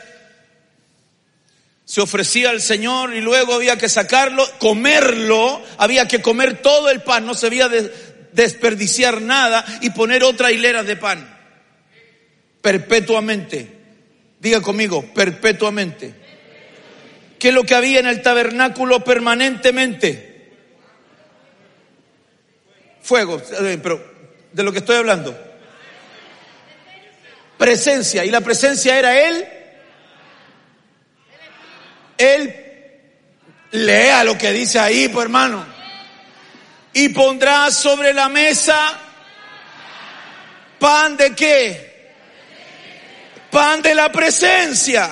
Se 1.88 2.02
ofrecía 2.02 2.50
al 2.50 2.60
Señor 2.60 3.15
y 3.15 3.21
luego 3.21 3.54
había 3.54 3.78
que 3.78 3.88
sacarlo, 3.88 4.45
comerlo, 4.60 5.63
había 5.78 6.06
que 6.06 6.21
comer 6.21 6.62
todo 6.62 6.89
el 6.89 7.02
pan, 7.02 7.26
no 7.26 7.34
se 7.34 7.45
había 7.45 7.69
de 7.69 7.89
desperdiciar 8.34 9.21
nada 9.21 9.65
y 9.80 9.91
poner 9.91 10.26
otra 10.26 10.52
hilera 10.52 10.84
de 10.84 10.97
pan. 10.97 11.34
Perpetuamente. 12.62 13.71
Diga 14.38 14.60
conmigo, 14.60 15.13
perpetuamente. 15.13 16.13
¿Qué 17.39 17.47
es 17.47 17.54
lo 17.54 17.63
que 17.63 17.76
había 17.76 18.02
en 18.02 18.08
el 18.08 18.21
tabernáculo 18.21 19.06
permanentemente? 19.06 20.52
Fuego, 23.02 23.41
pero 23.82 24.13
de 24.52 24.63
lo 24.63 24.73
que 24.73 24.80
estoy 24.80 24.97
hablando. 24.97 25.41
Presencia, 27.58 28.26
y 28.26 28.30
la 28.30 28.41
presencia 28.41 29.00
era 29.00 29.26
Él. 29.26 29.47
Él 32.17 32.56
lea 33.71 34.23
lo 34.23 34.38
que 34.38 34.51
dice 34.51 34.80
ahí, 34.80 35.08
pues 35.10 35.25
hermano. 35.25 35.65
Y 36.93 37.10
pondrá 37.10 37.69
sobre 37.71 38.13
la 38.13 38.30
mesa 38.30 38.99
pan 40.80 41.17
de 41.17 41.36
qué? 41.36 41.88
pan 43.49 43.82
de 43.82 43.95
la 43.95 44.12
presencia, 44.12 45.10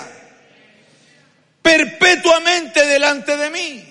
perpetuamente 1.61 2.85
delante 2.85 3.35
de 3.37 3.49
mí. 3.49 3.83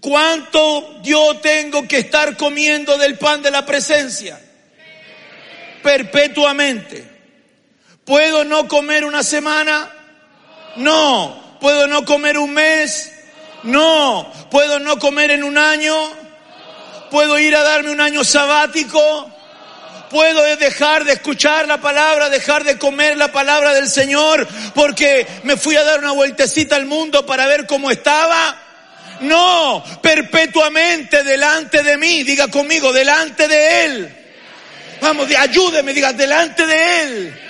¿Cuánto 0.00 1.00
yo 1.02 1.36
tengo 1.38 1.86
que 1.86 1.98
estar 1.98 2.36
comiendo 2.36 2.98
del 2.98 3.16
pan 3.18 3.40
de 3.40 3.52
la 3.52 3.64
presencia? 3.64 4.40
Perpetuamente. 5.82 7.04
¿Puedo 8.04 8.44
no 8.44 8.66
comer 8.66 9.04
una 9.04 9.22
semana? 9.22 9.88
No. 10.76 11.40
¿Puedo 11.60 11.86
no 11.86 12.04
comer 12.04 12.38
un 12.38 12.52
mes? 12.52 13.12
No. 13.62 14.32
¿Puedo 14.50 14.78
no 14.78 14.98
comer 14.98 15.30
en 15.30 15.44
un 15.44 15.58
año? 15.58 15.94
¿Puedo 17.10 17.38
ir 17.38 17.54
a 17.54 17.62
darme 17.62 17.90
un 17.90 18.00
año 18.00 18.24
sabático? 18.24 19.30
puedo 20.12 20.42
dejar 20.56 21.04
de 21.04 21.14
escuchar 21.14 21.66
la 21.66 21.80
palabra, 21.80 22.28
dejar 22.28 22.64
de 22.64 22.76
comer 22.76 23.16
la 23.16 23.32
palabra 23.32 23.72
del 23.72 23.88
Señor 23.88 24.46
porque 24.74 25.26
me 25.42 25.56
fui 25.56 25.74
a 25.74 25.82
dar 25.82 26.00
una 26.00 26.12
vueltecita 26.12 26.76
al 26.76 26.84
mundo 26.84 27.24
para 27.24 27.46
ver 27.46 27.66
cómo 27.66 27.90
estaba. 27.90 28.58
No, 29.22 29.82
perpetuamente 30.02 31.22
delante 31.22 31.82
de 31.82 31.96
mí, 31.96 32.24
diga 32.24 32.48
conmigo, 32.48 32.92
delante 32.92 33.48
de 33.48 33.84
Él. 33.84 34.16
Vamos, 35.00 35.28
ayúdeme, 35.36 35.94
diga, 35.94 36.12
delante 36.12 36.66
de 36.66 37.02
Él. 37.02 37.41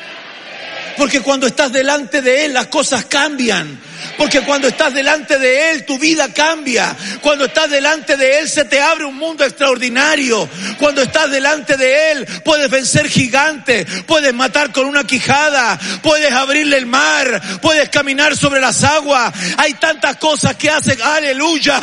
Porque 0.97 1.21
cuando 1.21 1.47
estás 1.47 1.73
delante 1.73 2.23
de 2.23 2.45
Él 2.45 2.53
las 2.53 2.67
cosas 2.67 3.05
cambian. 3.07 3.81
Porque 4.17 4.43
cuando 4.43 4.69
estás 4.69 4.93
delante 4.95 5.39
de 5.39 5.71
Él, 5.71 5.87
tu 5.87 5.99
vida 5.99 6.33
cambia. 6.33 6.95
Cuando 7.21 7.47
estás 7.47 7.71
delante 7.71 8.17
de 8.17 8.41
Él, 8.41 8.49
se 8.49 8.65
te 8.65 8.81
abre 8.81 9.05
un 9.05 9.17
mundo 9.17 9.45
extraordinario. 9.45 10.49
Cuando 10.79 11.03
estás 11.03 11.31
delante 11.31 11.77
de 11.77 12.13
Él, 12.13 12.27
puedes 12.45 12.71
vencer 12.71 13.09
gigantes, 13.09 13.87
puedes 14.07 14.35
matar 14.35 14.73
con 14.73 14.87
una 14.87 15.05
quijada, 15.05 15.79
puedes 16.03 16.33
abrirle 16.33 16.77
el 16.77 16.87
mar, 16.87 17.41
puedes 17.61 17.89
caminar 17.89 18.37
sobre 18.37 18.61
las 18.61 18.83
aguas. 18.83 19.33
Hay 19.57 19.75
tantas 19.75 20.17
cosas 20.17 20.57
que 20.57 20.71
hacen. 20.71 21.01
Aleluya. 21.01 21.81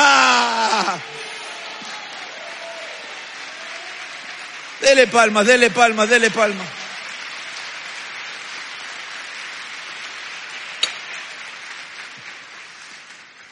Dele 4.81 5.07
palmas, 5.07 5.45
dele 5.45 5.69
palmas, 5.71 6.09
dele 6.09 6.31
palmas. 6.31 6.78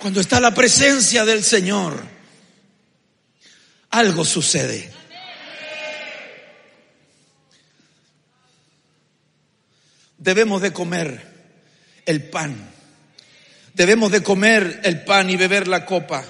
Cuando 0.07 0.21
está 0.21 0.39
la 0.39 0.53
presencia 0.53 1.25
del 1.25 1.43
Señor, 1.43 2.01
algo 3.89 4.23
sucede. 4.23 4.89
Debemos 10.17 10.61
de 10.61 10.71
comer 10.71 11.21
el 12.05 12.23
pan 12.29 12.55
Debemos 13.73 14.09
de 14.09 14.23
comer 14.23 14.79
el 14.85 15.03
pan 15.03 15.29
y 15.29 15.35
beber 15.35 15.67
la 15.67 15.85
copa 15.85 16.23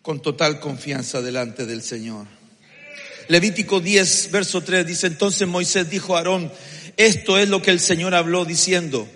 con 0.00 0.22
total 0.22 0.60
confianza 0.60 1.20
delante 1.20 1.66
del 1.66 1.82
Señor. 1.82 2.26
Levítico 3.28 3.80
10, 3.80 4.30
verso 4.30 4.62
3 4.62 4.86
dice, 4.86 5.08
entonces 5.08 5.46
Moisés 5.46 5.90
dijo 5.90 6.16
a 6.16 6.20
Aarón, 6.20 6.50
esto 6.96 7.38
es 7.38 7.50
lo 7.50 7.60
que 7.60 7.70
el 7.70 7.80
Señor 7.80 8.14
habló 8.14 8.46
diciendo, 8.46 9.06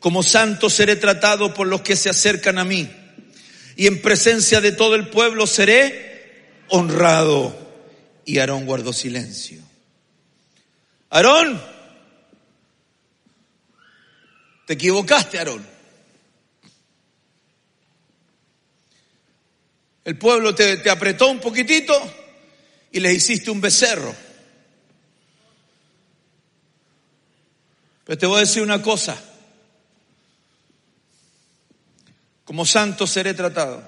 como 0.00 0.22
santo 0.22 0.70
seré 0.70 0.96
tratado 0.96 1.52
por 1.52 1.68
los 1.68 1.82
que 1.82 1.94
se 1.94 2.08
acercan 2.08 2.58
a 2.58 2.64
mí, 2.64 2.90
y 3.76 3.86
en 3.86 4.02
presencia 4.02 4.60
de 4.60 4.72
todo 4.72 4.94
el 4.94 5.08
pueblo 5.08 5.46
seré 5.46 6.64
honrado. 6.68 7.58
Y 8.24 8.38
Aarón 8.38 8.66
guardó 8.66 8.92
silencio. 8.92 9.62
Aarón, 11.10 11.60
te 14.66 14.74
equivocaste, 14.74 15.38
Aarón. 15.38 15.66
El 20.04 20.18
pueblo 20.18 20.54
te, 20.54 20.78
te 20.78 20.90
apretó 20.90 21.28
un 21.28 21.40
poquitito 21.40 21.94
y 22.92 23.00
le 23.00 23.12
hiciste 23.12 23.50
un 23.50 23.60
becerro. 23.60 24.14
Pero 28.04 28.18
te 28.18 28.26
voy 28.26 28.38
a 28.38 28.40
decir 28.40 28.62
una 28.62 28.82
cosa. 28.82 29.29
Como 32.50 32.66
santo 32.66 33.06
seré 33.06 33.32
tratado 33.32 33.80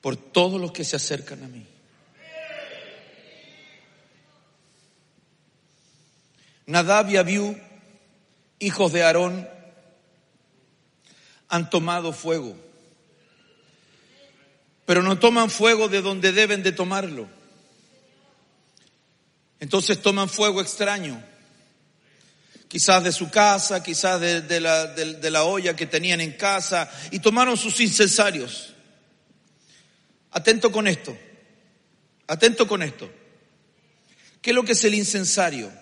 por 0.00 0.14
todos 0.14 0.60
los 0.60 0.70
que 0.70 0.84
se 0.84 0.94
acercan 0.94 1.42
a 1.42 1.48
mí. 1.48 1.66
Nadab 6.66 7.10
y 7.10 7.16
Abiú, 7.16 7.60
hijos 8.60 8.92
de 8.92 9.02
Aarón, 9.02 9.48
han 11.48 11.70
tomado 11.70 12.12
fuego 12.12 12.56
pero 14.84 15.02
no 15.02 15.18
toman 15.18 15.50
fuego 15.50 15.88
de 15.88 16.02
donde 16.02 16.30
deben 16.30 16.62
de 16.62 16.70
tomarlo. 16.70 17.28
Entonces 19.58 20.00
toman 20.00 20.28
fuego 20.28 20.60
extraño, 20.60 21.20
quizás 22.68 23.02
de 23.04 23.12
su 23.12 23.30
casa, 23.30 23.82
quizás 23.82 24.20
de, 24.20 24.60
la, 24.60 25.44
olla 25.44 25.76
que 25.76 25.86
tenían 25.86 26.20
en 26.20 26.32
casa, 26.32 26.90
y 27.10 27.20
tomaron 27.20 27.56
sus 27.56 27.80
incensarios. 27.80 28.74
Atento 30.30 30.70
con 30.70 30.86
esto, 30.86 31.16
atento 32.26 32.66
con 32.66 32.82
esto. 32.82 33.10
¿Qué 34.42 34.50
es 34.50 34.54
lo 34.54 34.64
que 34.64 34.72
es 34.72 34.84
el 34.84 34.94
incensario? 34.94 35.72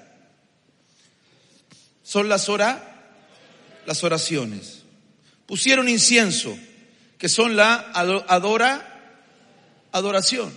Son 2.03 2.29
las, 2.29 2.49
ora, 2.49 3.23
las 3.87 4.05
oraciones. 4.05 4.83
Pusieron 5.47 5.89
incienso, 5.89 6.57
que 7.19 7.29
son 7.29 7.57
la 7.57 7.75
adora, 7.77 9.21
adoración. 9.91 10.57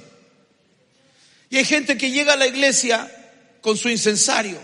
Y 1.50 1.58
hay 1.58 1.66
gente 1.66 1.98
que 1.98 2.12
llega 2.12 2.34
a 2.34 2.38
la 2.38 2.48
iglesia 2.48 3.10
con 3.62 3.78
su 3.78 3.90
incensario. 3.90 4.60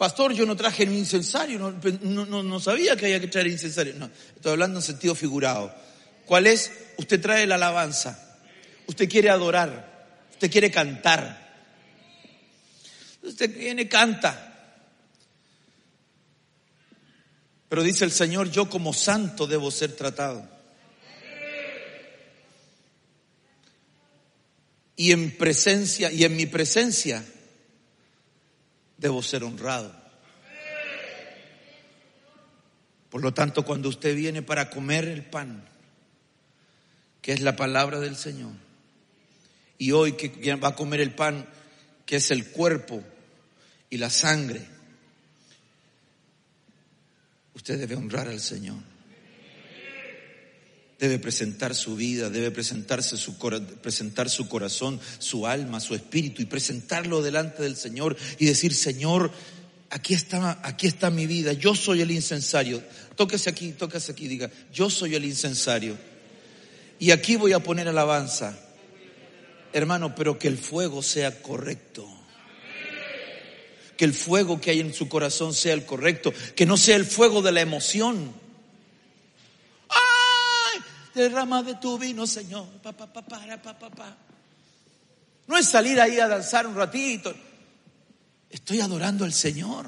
Pastor, 0.00 0.32
yo 0.32 0.46
no 0.46 0.56
traje 0.56 0.86
mi 0.86 0.96
incensario, 0.96 1.58
no, 1.58 2.58
sabía 2.58 2.96
que 2.96 3.04
había 3.04 3.20
que 3.20 3.28
traer 3.28 3.48
incensario. 3.48 3.92
No, 3.96 4.10
estoy 4.34 4.52
hablando 4.52 4.78
en 4.78 4.82
sentido 4.82 5.14
figurado. 5.14 5.74
¿Cuál 6.24 6.46
es? 6.46 6.72
Usted 6.96 7.20
trae 7.20 7.46
la 7.46 7.56
alabanza. 7.56 8.38
Usted 8.86 9.10
quiere 9.10 9.28
adorar. 9.28 10.16
Usted 10.30 10.50
quiere 10.50 10.70
cantar. 10.70 11.52
Usted 13.22 13.54
viene, 13.54 13.90
canta. 13.90 14.86
Pero 17.68 17.82
dice 17.82 18.06
el 18.06 18.10
Señor, 18.10 18.50
yo 18.50 18.70
como 18.70 18.94
santo 18.94 19.46
debo 19.46 19.70
ser 19.70 19.92
tratado. 19.92 20.48
y 24.96 25.12
en 25.12 25.36
presencia 25.36 26.10
y 26.10 26.24
en 26.24 26.36
mi 26.36 26.46
presencia 26.46 27.22
debo 29.00 29.22
ser 29.22 29.42
honrado. 29.42 29.92
Por 33.08 33.22
lo 33.22 33.34
tanto, 33.34 33.64
cuando 33.64 33.88
usted 33.88 34.14
viene 34.14 34.42
para 34.42 34.70
comer 34.70 35.08
el 35.08 35.24
pan, 35.24 35.64
que 37.22 37.32
es 37.32 37.40
la 37.40 37.56
palabra 37.56 37.98
del 37.98 38.14
Señor, 38.14 38.52
y 39.78 39.92
hoy 39.92 40.12
que 40.12 40.54
va 40.56 40.68
a 40.68 40.76
comer 40.76 41.00
el 41.00 41.14
pan, 41.14 41.48
que 42.06 42.16
es 42.16 42.30
el 42.30 42.50
cuerpo 42.50 43.02
y 43.88 43.96
la 43.96 44.10
sangre, 44.10 44.64
usted 47.54 47.78
debe 47.78 47.96
honrar 47.96 48.28
al 48.28 48.40
Señor 48.40 48.89
debe 51.00 51.18
presentar 51.18 51.74
su 51.74 51.96
vida, 51.96 52.28
debe 52.28 52.50
presentarse 52.50 53.16
su, 53.16 53.38
presentar 53.80 54.28
su 54.28 54.48
corazón, 54.48 55.00
su 55.18 55.46
alma, 55.46 55.80
su 55.80 55.94
espíritu 55.94 56.42
y 56.42 56.44
presentarlo 56.44 57.22
delante 57.22 57.62
del 57.62 57.74
Señor 57.74 58.16
y 58.38 58.44
decir, 58.44 58.74
Señor, 58.74 59.32
aquí 59.88 60.12
está, 60.12 60.60
aquí 60.62 60.86
está 60.86 61.08
mi 61.08 61.26
vida, 61.26 61.54
yo 61.54 61.74
soy 61.74 62.02
el 62.02 62.10
incensario. 62.10 62.82
Tóquese 63.16 63.48
aquí, 63.48 63.72
tóquese 63.72 64.12
aquí, 64.12 64.28
diga, 64.28 64.50
yo 64.74 64.90
soy 64.90 65.14
el 65.14 65.24
incensario. 65.24 65.96
Y 66.98 67.12
aquí 67.12 67.36
voy 67.36 67.54
a 67.54 67.60
poner 67.60 67.88
alabanza. 67.88 68.58
Hermano, 69.72 70.14
pero 70.14 70.38
que 70.38 70.48
el 70.48 70.58
fuego 70.58 71.02
sea 71.02 71.40
correcto. 71.40 72.06
Que 73.96 74.04
el 74.04 74.12
fuego 74.12 74.60
que 74.60 74.70
hay 74.70 74.80
en 74.80 74.92
su 74.92 75.08
corazón 75.08 75.54
sea 75.54 75.72
el 75.72 75.86
correcto. 75.86 76.34
Que 76.54 76.66
no 76.66 76.76
sea 76.76 76.96
el 76.96 77.06
fuego 77.06 77.40
de 77.40 77.52
la 77.52 77.62
emoción 77.62 78.34
derrama 81.20 81.62
de 81.62 81.74
tu 81.76 81.98
vino, 81.98 82.26
Señor. 82.26 82.66
No 85.46 85.56
es 85.56 85.66
salir 85.66 86.00
ahí 86.00 86.18
a 86.18 86.28
danzar 86.28 86.66
un 86.66 86.74
ratito. 86.74 87.34
Estoy 88.48 88.80
adorando 88.80 89.24
al 89.24 89.32
Señor. 89.32 89.86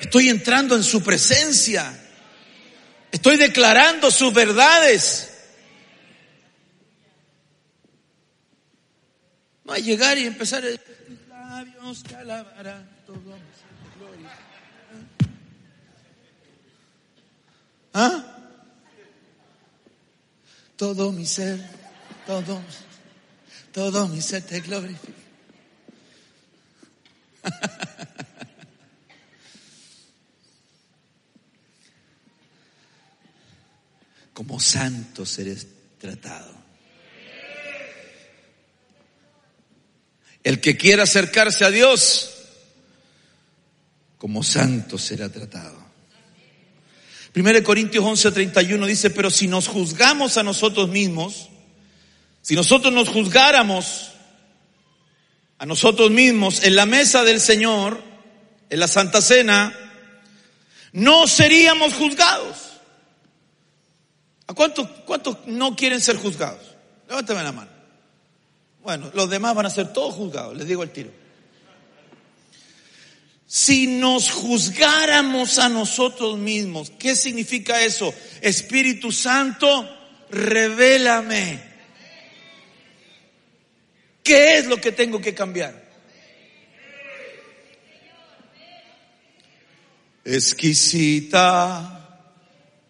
Estoy 0.00 0.28
entrando 0.28 0.74
en 0.74 0.82
su 0.82 1.02
presencia. 1.02 2.00
Estoy 3.10 3.36
declarando 3.36 4.10
sus 4.10 4.34
verdades. 4.34 5.30
No 9.64 9.72
hay 9.72 9.82
llegar 9.82 10.18
y 10.18 10.26
empezar 10.26 10.62
a 10.64 10.68
labios 11.28 12.02
gloria. 13.98 14.30
¿Ah? 17.94 18.34
Todo 20.76 21.12
mi 21.12 21.26
ser, 21.26 21.60
todo, 22.26 22.60
todo 23.72 24.08
mi 24.08 24.20
ser 24.20 24.42
te 24.42 24.60
glorifica. 24.60 25.12
Como 34.34 34.58
santo 34.58 35.24
serás 35.24 35.66
tratado. 35.98 36.52
El 40.42 40.60
que 40.60 40.76
quiera 40.76 41.04
acercarse 41.04 41.64
a 41.64 41.70
Dios, 41.70 42.30
como 44.18 44.42
santo 44.42 44.98
será 44.98 45.30
tratado. 45.30 45.83
1 47.34 47.62
Corintios 47.64 48.04
11:31 48.04 48.86
dice, 48.86 49.10
pero 49.10 49.28
si 49.30 49.48
nos 49.48 49.66
juzgamos 49.66 50.38
a 50.38 50.42
nosotros 50.42 50.88
mismos, 50.88 51.48
si 52.42 52.54
nosotros 52.54 52.92
nos 52.92 53.08
juzgáramos 53.08 54.12
a 55.58 55.66
nosotros 55.66 56.10
mismos 56.10 56.62
en 56.62 56.76
la 56.76 56.86
mesa 56.86 57.24
del 57.24 57.40
Señor, 57.40 58.00
en 58.70 58.78
la 58.78 58.86
Santa 58.86 59.20
Cena, 59.20 59.74
no 60.92 61.26
seríamos 61.26 61.94
juzgados. 61.94 62.56
¿A 64.46 64.54
cuántos, 64.54 64.88
cuántos 65.04 65.38
no 65.46 65.74
quieren 65.74 66.00
ser 66.00 66.16
juzgados? 66.16 66.60
Levántame 67.08 67.42
la 67.42 67.52
mano. 67.52 67.70
Bueno, 68.82 69.10
los 69.14 69.28
demás 69.28 69.54
van 69.54 69.66
a 69.66 69.70
ser 69.70 69.92
todos 69.92 70.14
juzgados, 70.14 70.56
les 70.56 70.68
digo 70.68 70.82
el 70.82 70.90
tiro. 70.90 71.10
Si 73.54 73.86
nos 73.86 74.32
juzgáramos 74.32 75.60
a 75.60 75.68
nosotros 75.68 76.36
mismos, 76.36 76.90
¿qué 76.98 77.14
significa 77.14 77.84
eso? 77.84 78.12
Espíritu 78.40 79.12
Santo, 79.12 79.88
revélame. 80.28 81.62
¿Qué 84.24 84.58
es 84.58 84.66
lo 84.66 84.78
que 84.78 84.90
tengo 84.90 85.20
que 85.20 85.34
cambiar? 85.34 85.84
Exquisita 90.24 92.08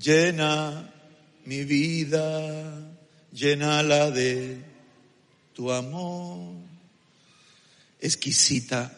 Llena 0.00 0.90
mi 1.44 1.64
vida, 1.64 2.88
llénala 3.32 4.10
de 4.10 4.58
tu 5.54 5.70
amor. 5.70 6.54
Exquisita 8.00 8.90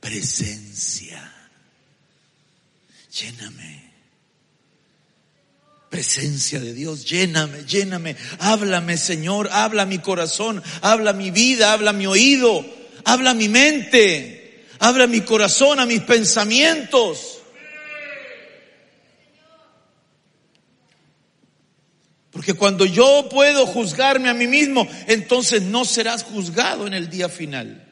presencia. 0.00 1.32
Lléname. 3.20 3.92
Presencia 5.88 6.58
de 6.58 6.72
Dios, 6.72 7.04
lléname, 7.04 7.64
lléname. 7.64 8.16
Háblame, 8.38 8.96
Señor, 8.96 9.50
habla 9.52 9.84
mi 9.84 9.98
corazón, 9.98 10.62
habla 10.80 11.12
mi 11.12 11.30
vida, 11.30 11.72
habla 11.72 11.92
mi 11.92 12.06
oído, 12.06 12.64
habla 13.04 13.34
mi 13.34 13.48
mente, 13.48 14.66
habla 14.78 15.06
mi 15.06 15.20
corazón, 15.20 15.78
a 15.80 15.86
mis 15.86 16.00
pensamientos. 16.00 17.31
Porque 22.42 22.54
cuando 22.54 22.84
yo 22.84 23.28
puedo 23.30 23.68
juzgarme 23.68 24.28
a 24.28 24.34
mí 24.34 24.48
mismo, 24.48 24.88
entonces 25.06 25.62
no 25.62 25.84
serás 25.84 26.24
juzgado 26.24 26.88
en 26.88 26.92
el 26.92 27.08
día 27.08 27.28
final. 27.28 27.88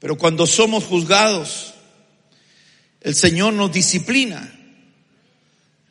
Pero 0.00 0.18
cuando 0.18 0.48
somos 0.48 0.82
juzgados, 0.82 1.74
el 3.02 3.14
Señor 3.14 3.52
nos 3.52 3.70
disciplina 3.70 4.52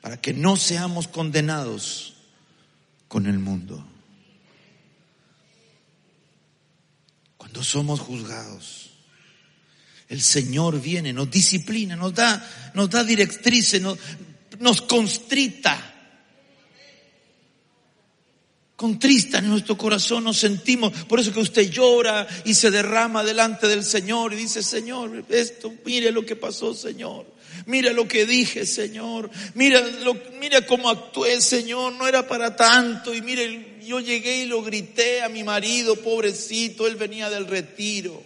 para 0.02 0.20
que 0.20 0.34
no 0.34 0.58
seamos 0.58 1.08
condenados 1.08 2.16
con 3.08 3.26
el 3.26 3.40
mundo. 3.40 3.88
Cuando 7.38 7.64
somos 7.64 8.02
juzgados, 8.02 8.90
el 10.10 10.22
Señor 10.22 10.82
viene, 10.82 11.14
nos 11.14 11.32
disciplina, 11.32 11.96
nos 11.96 12.14
da, 12.14 12.72
nos 12.74 12.90
da 12.90 13.06
directrices, 13.06 13.82
nos, 13.82 13.98
nos 14.60 14.82
constrita. 14.82 15.94
Contrista 18.76 19.38
en 19.38 19.50
nuestro 19.50 19.78
corazón 19.78 20.26
nos 20.26 20.38
sentimos, 20.38 20.92
por 21.06 21.20
eso 21.20 21.32
que 21.32 21.40
usted 21.40 21.72
llora 21.72 22.28
y 22.44 22.54
se 22.54 22.72
derrama 22.72 23.24
delante 23.24 23.70
del 23.70 23.86
Señor 23.86 24.34
y 24.34 24.36
dice, 24.36 24.62
Señor, 24.62 25.24
esto, 25.30 25.74
mire 25.86 26.12
lo 26.12 26.26
que 26.26 26.36
pasó, 26.36 26.74
Señor. 26.74 27.26
Mira 27.68 27.94
lo 27.94 28.08
que 28.08 28.26
dije, 28.26 28.66
Señor. 28.66 29.30
Mira, 29.54 29.82
lo, 30.04 30.16
mira 30.40 30.66
cómo 30.66 30.90
actué, 30.90 31.42
Señor. 31.42 31.94
No 31.94 32.08
era 32.08 32.28
para 32.28 32.56
tanto. 32.56 33.14
Y 33.14 33.22
mire, 33.22 33.78
yo 33.86 34.00
llegué 34.00 34.44
y 34.44 34.46
lo 34.46 34.62
grité 34.62 35.22
a 35.22 35.30
mi 35.30 35.44
marido, 35.44 35.96
pobrecito. 35.96 36.86
Él 36.86 36.96
venía 36.96 37.30
del 37.30 37.48
retiro. 37.48 38.22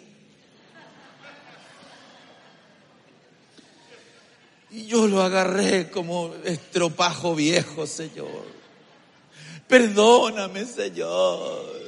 Y 4.72 4.86
yo 4.86 5.08
lo 5.08 5.22
agarré 5.22 5.90
como 5.90 6.34
estropajo 6.44 7.36
viejo, 7.36 7.88
Señor. 7.88 8.46
Perdóname, 9.68 10.66
Señor. 10.66 11.80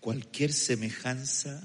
Cualquier 0.00 0.52
semejanza 0.52 1.62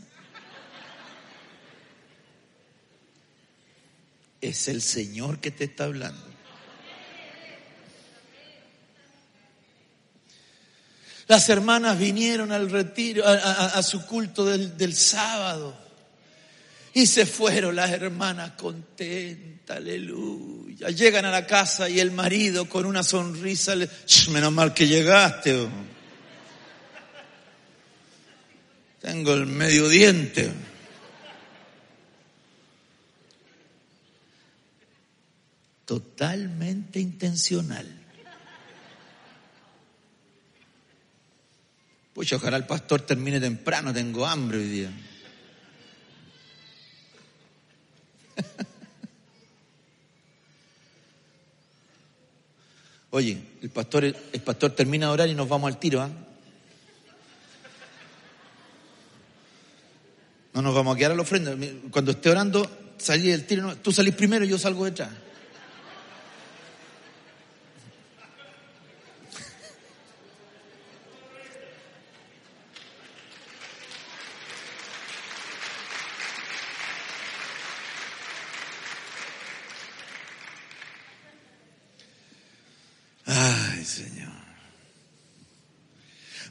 es 4.40 4.68
el 4.68 4.82
Señor 4.82 5.40
que 5.40 5.52
te 5.52 5.66
está 5.66 5.86
hablando. 5.86 6.29
Las 11.30 11.48
hermanas 11.48 12.00
vinieron 12.00 12.52
al 12.52 12.72
retiro, 12.72 13.24
a, 13.24 13.84
su 13.84 14.04
culto 14.08 14.46
del, 14.46 14.96
sábado. 14.96 15.78
Y 16.96 17.06
se 17.06 17.28
fueron 17.28 17.76
las 17.76 17.92
hermanas 17.92 18.54
contentas, 18.58 19.78
aleluya. 19.78 20.90
Llegan 20.90 21.26
a 21.26 21.30
la 21.30 21.46
casa 21.46 21.88
y 21.88 22.00
el 22.00 22.10
marido 22.10 22.68
con 22.68 22.88
una 22.88 23.04
sonrisa, 23.04 23.76
le, 23.76 23.88
menos 24.32 24.52
mal 24.52 24.74
que 24.74 24.88
llegaste. 24.88 25.56
Oh. 25.56 25.70
Tengo 29.00 29.36
el 29.36 29.46
medio 29.46 29.88
diente. 29.88 30.52
Totalmente 35.86 37.00
intencional. 37.00 37.99
Pues 42.20 42.34
ojalá 42.34 42.58
el 42.58 42.66
pastor 42.66 43.00
termine 43.04 43.40
temprano, 43.40 43.94
tengo 43.94 44.26
hambre 44.26 44.58
hoy 44.58 44.68
día. 44.68 44.92
Oye, 53.12 53.42
el 53.62 53.70
pastor, 53.70 54.04
el 54.04 54.42
pastor 54.42 54.72
termina 54.72 55.06
de 55.06 55.14
orar 55.14 55.30
y 55.30 55.34
nos 55.34 55.48
vamos 55.48 55.72
al 55.72 55.80
tiro, 55.80 56.02
¿ah? 56.02 56.10
No 60.54 60.62
nos 60.62 60.76
vamos 60.76 60.94
a 60.94 60.98
quedar 60.98 61.14
a 61.14 61.16
la 61.16 61.22
ofrenda. 61.22 61.56
Cuando 61.90 62.12
esté 62.12 62.30
orando, 62.30 62.70
salí 62.98 63.30
del 63.30 63.48
tiro. 63.48 63.78
tú 63.78 63.94
salís 63.94 64.14
primero 64.14 64.44
y 64.44 64.50
yo 64.50 64.58
salgo 64.58 64.84
detrás. 64.84 65.12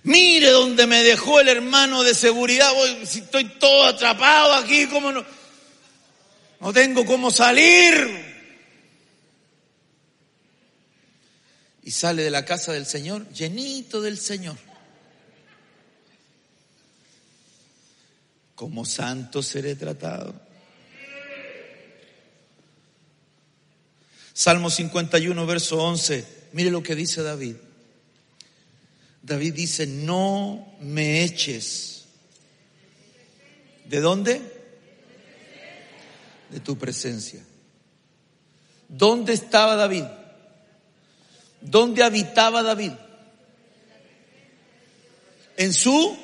Mire 0.04 0.50
donde 0.50 0.86
me 0.86 1.02
dejó 1.02 1.40
el 1.40 1.48
hermano 1.48 2.02
de 2.02 2.14
seguridad. 2.14 2.70
Si 3.04 3.18
estoy 3.20 3.44
todo 3.58 3.84
atrapado 3.84 4.54
aquí, 4.54 4.86
¿cómo 4.86 5.12
no? 5.12 5.24
No 6.60 6.72
tengo 6.72 7.04
cómo 7.04 7.30
salir. 7.30 8.26
Y 11.82 11.90
sale 11.90 12.22
de 12.22 12.30
la 12.30 12.44
casa 12.44 12.72
del 12.72 12.86
Señor 12.86 13.28
llenito 13.30 14.00
del 14.00 14.18
Señor. 14.18 14.56
Como 18.54 18.84
santo 18.84 19.42
seré 19.42 19.74
tratado. 19.76 20.34
Salmo 24.32 24.70
51, 24.70 25.46
verso 25.46 25.82
11. 25.82 26.37
Mire 26.52 26.70
lo 26.70 26.82
que 26.82 26.94
dice 26.94 27.22
David. 27.22 27.56
David 29.22 29.54
dice, 29.54 29.86
no 29.86 30.76
me 30.80 31.22
eches. 31.22 32.04
¿De 33.84 34.00
dónde? 34.00 34.40
De 36.50 36.60
tu 36.60 36.78
presencia. 36.78 37.44
¿Dónde 38.88 39.34
estaba 39.34 39.76
David? 39.76 40.04
¿Dónde 41.60 42.02
habitaba 42.02 42.62
David? 42.62 42.92
En 45.56 45.72
su 45.72 46.16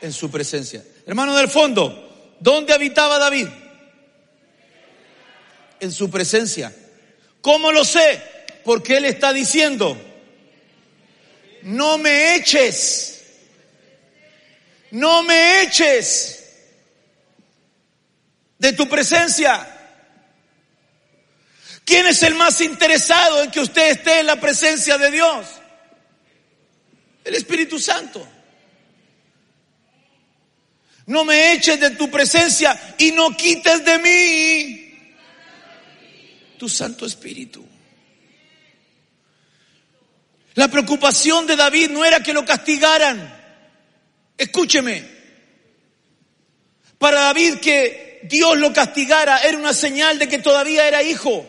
en 0.00 0.12
su 0.12 0.30
presencia. 0.30 0.84
Hermano 1.06 1.36
del 1.36 1.48
fondo, 1.48 2.36
¿dónde 2.40 2.72
habitaba 2.72 3.18
David? 3.18 3.48
En 5.78 5.92
su 5.92 6.10
presencia. 6.10 6.74
¿Cómo 7.40 7.72
lo 7.72 7.84
sé? 7.84 8.22
Porque 8.64 8.96
él 8.96 9.04
está 9.04 9.32
diciendo, 9.32 9.96
no 11.62 11.98
me 11.98 12.36
eches, 12.36 13.22
no 14.90 15.22
me 15.22 15.62
eches 15.62 16.44
de 18.58 18.72
tu 18.72 18.88
presencia. 18.88 19.66
¿Quién 21.84 22.06
es 22.06 22.22
el 22.22 22.34
más 22.34 22.60
interesado 22.60 23.42
en 23.42 23.50
que 23.50 23.60
usted 23.60 23.90
esté 23.90 24.20
en 24.20 24.26
la 24.26 24.36
presencia 24.36 24.96
de 24.98 25.10
Dios? 25.10 25.46
El 27.24 27.34
Espíritu 27.34 27.78
Santo. 27.78 28.26
No 31.06 31.24
me 31.24 31.52
eches 31.52 31.80
de 31.80 31.90
tu 31.90 32.08
presencia 32.10 32.94
y 32.98 33.10
no 33.10 33.36
quites 33.36 33.84
de 33.84 33.98
mí 33.98 34.86
tu 36.56 36.68
Santo 36.68 37.06
Espíritu. 37.06 37.69
La 40.54 40.68
preocupación 40.68 41.46
de 41.46 41.56
David 41.56 41.90
no 41.90 42.04
era 42.04 42.20
que 42.20 42.32
lo 42.32 42.44
castigaran. 42.44 43.38
Escúcheme. 44.36 45.04
Para 46.98 47.20
David 47.20 47.56
que 47.60 48.20
Dios 48.24 48.58
lo 48.58 48.72
castigara 48.72 49.38
era 49.38 49.56
una 49.56 49.72
señal 49.72 50.18
de 50.18 50.28
que 50.28 50.38
todavía 50.38 50.86
era 50.86 51.02
hijo. 51.02 51.46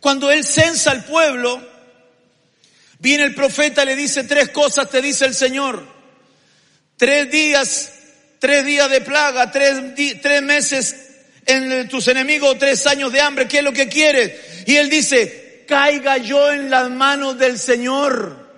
Cuando 0.00 0.30
él 0.30 0.44
censa 0.44 0.90
al 0.90 1.04
pueblo, 1.04 1.66
viene 2.98 3.24
el 3.24 3.34
profeta 3.34 3.84
le 3.84 3.96
dice 3.96 4.24
tres 4.24 4.50
cosas, 4.50 4.90
te 4.90 5.00
dice 5.00 5.24
el 5.24 5.34
Señor. 5.34 5.86
Tres 6.96 7.30
días, 7.30 7.92
tres 8.38 8.64
días 8.66 8.90
de 8.90 9.00
plaga, 9.00 9.50
tres, 9.50 10.20
tres 10.20 10.42
meses 10.42 10.96
en 11.46 11.88
tus 11.88 12.06
enemigos, 12.08 12.58
tres 12.58 12.86
años 12.86 13.12
de 13.12 13.20
hambre, 13.20 13.48
¿qué 13.48 13.58
es 13.58 13.64
lo 13.64 13.72
que 13.72 13.88
quieres? 13.88 14.66
Y 14.66 14.76
él 14.76 14.90
dice, 14.90 15.47
caiga 15.68 16.16
yo 16.16 16.50
en 16.50 16.70
las 16.70 16.90
manos 16.90 17.38
del 17.38 17.58
Señor 17.58 18.48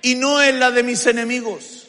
y 0.00 0.14
no 0.14 0.42
en 0.42 0.60
la 0.60 0.70
de 0.70 0.82
mis 0.84 1.04
enemigos. 1.06 1.88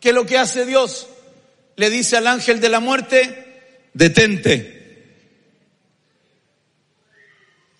¿Qué 0.00 0.08
es 0.08 0.14
lo 0.14 0.26
que 0.26 0.38
hace 0.38 0.64
Dios? 0.64 1.08
Le 1.76 1.90
dice 1.90 2.16
al 2.16 2.26
ángel 2.26 2.58
de 2.60 2.68
la 2.70 2.80
muerte, 2.80 3.90
detente. 3.92 5.04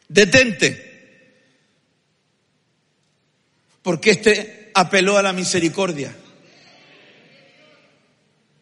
Detente. 0.09 0.85
Porque 3.83 4.11
este 4.11 4.71
apeló 4.75 5.17
a 5.17 5.23
la 5.23 5.33
misericordia. 5.33 6.15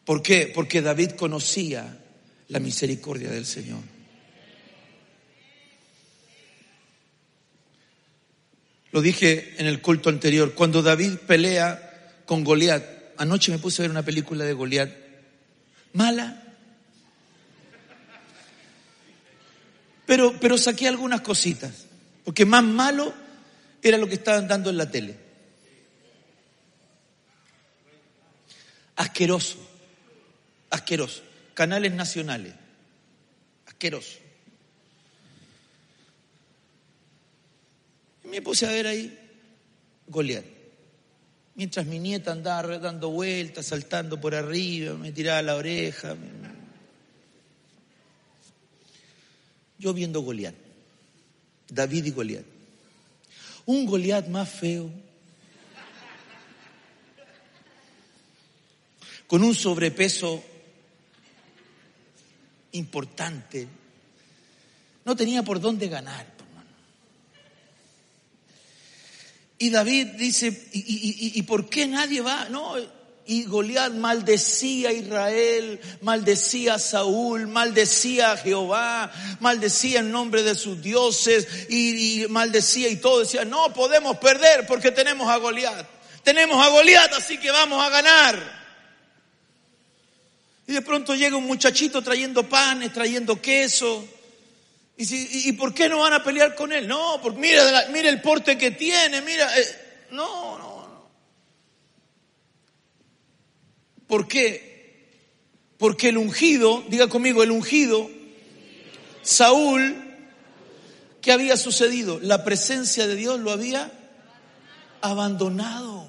¿Por 0.04 0.22
qué? 0.22 0.52
Porque 0.54 0.82
David 0.82 1.12
conocía 1.12 1.98
la 2.48 2.60
misericordia 2.60 3.30
del 3.30 3.46
Señor. 3.46 3.93
Lo 8.94 9.02
dije 9.02 9.56
en 9.58 9.66
el 9.66 9.82
culto 9.82 10.08
anterior, 10.08 10.54
cuando 10.54 10.80
David 10.80 11.14
pelea 11.26 12.12
con 12.26 12.44
Goliat, 12.44 12.84
anoche 13.16 13.50
me 13.50 13.58
puse 13.58 13.82
a 13.82 13.82
ver 13.82 13.90
una 13.90 14.04
película 14.04 14.44
de 14.44 14.52
Goliat, 14.52 14.88
mala, 15.94 16.40
pero, 20.06 20.38
pero 20.38 20.56
saqué 20.56 20.86
algunas 20.86 21.22
cositas, 21.22 21.86
porque 22.24 22.46
más 22.46 22.62
malo 22.62 23.12
era 23.82 23.98
lo 23.98 24.06
que 24.06 24.14
estaban 24.14 24.46
dando 24.46 24.70
en 24.70 24.76
la 24.76 24.88
tele. 24.88 25.16
Asqueroso, 28.94 29.58
asqueroso. 30.70 31.24
Canales 31.54 31.92
nacionales, 31.92 32.54
asqueroso. 33.66 34.23
Y 38.24 38.28
me 38.28 38.42
puse 38.42 38.66
a 38.66 38.70
ver 38.70 38.86
ahí 38.86 39.18
Goliat. 40.06 40.44
Mientras 41.54 41.86
mi 41.86 41.98
nieta 41.98 42.32
andaba 42.32 42.78
dando 42.78 43.10
vueltas, 43.10 43.66
saltando 43.66 44.20
por 44.20 44.34
arriba, 44.34 44.94
me 44.94 45.12
tiraba 45.12 45.40
la 45.42 45.54
oreja. 45.54 46.16
Yo 49.78 49.94
viendo 49.94 50.20
Goliat, 50.22 50.54
David 51.68 52.06
y 52.06 52.10
Goliat. 52.10 52.44
Un 53.66 53.86
Goliat 53.86 54.26
más 54.28 54.48
feo, 54.48 54.90
con 59.26 59.42
un 59.42 59.54
sobrepeso 59.54 60.42
importante, 62.72 63.68
no 65.04 65.14
tenía 65.14 65.42
por 65.42 65.60
dónde 65.60 65.88
ganar. 65.88 66.33
Y 69.58 69.70
David 69.70 70.08
dice, 70.18 70.68
¿y, 70.72 71.40
por 71.42 71.68
qué 71.68 71.86
nadie 71.86 72.20
va? 72.20 72.48
No, 72.48 72.74
y 73.26 73.44
Goliat 73.44 73.92
maldecía 73.92 74.90
a 74.90 74.92
Israel, 74.92 75.80
maldecía 76.02 76.74
a 76.74 76.78
Saúl, 76.78 77.46
maldecía 77.46 78.32
a 78.32 78.36
Jehová, 78.36 79.10
maldecía 79.40 80.00
en 80.00 80.10
nombre 80.10 80.42
de 80.42 80.54
sus 80.54 80.82
dioses 80.82 81.46
y, 81.68 82.24
y, 82.24 82.28
maldecía 82.28 82.88
y 82.88 82.96
todo. 82.96 83.20
Decía, 83.20 83.44
no 83.44 83.72
podemos 83.72 84.18
perder 84.18 84.66
porque 84.66 84.90
tenemos 84.90 85.28
a 85.30 85.36
Goliat. 85.36 85.86
Tenemos 86.22 86.64
a 86.64 86.70
Goliat, 86.70 87.12
así 87.14 87.38
que 87.38 87.50
vamos 87.50 87.82
a 87.82 87.90
ganar. 87.90 88.64
Y 90.66 90.72
de 90.72 90.82
pronto 90.82 91.14
llega 91.14 91.36
un 91.36 91.46
muchachito 91.46 92.02
trayendo 92.02 92.48
panes, 92.48 92.92
trayendo 92.92 93.40
queso. 93.40 94.06
¿Y, 94.96 95.04
si, 95.06 95.48
y, 95.48 95.52
por 95.52 95.74
qué 95.74 95.88
no 95.88 95.98
van 96.00 96.12
a 96.12 96.22
pelear 96.22 96.54
con 96.54 96.72
él? 96.72 96.86
No, 96.86 97.20
porque 97.20 97.38
mira, 97.40 97.88
mira 97.92 98.08
el 98.08 98.20
porte 98.20 98.56
que 98.56 98.70
tiene, 98.70 99.20
mira. 99.22 99.58
Eh, 99.58 100.06
no, 100.12 100.56
no, 100.56 100.88
no. 100.88 101.10
¿Por 104.06 104.28
qué? 104.28 104.74
Porque 105.78 106.10
el 106.10 106.18
ungido, 106.18 106.84
diga 106.88 107.08
conmigo, 107.08 107.42
el 107.42 107.50
ungido, 107.50 108.08
Saúl, 109.22 109.96
¿qué 111.20 111.32
había 111.32 111.56
sucedido? 111.56 112.20
La 112.20 112.44
presencia 112.44 113.08
de 113.08 113.16
Dios 113.16 113.40
lo 113.40 113.50
había 113.50 113.90
abandonado. 115.00 116.08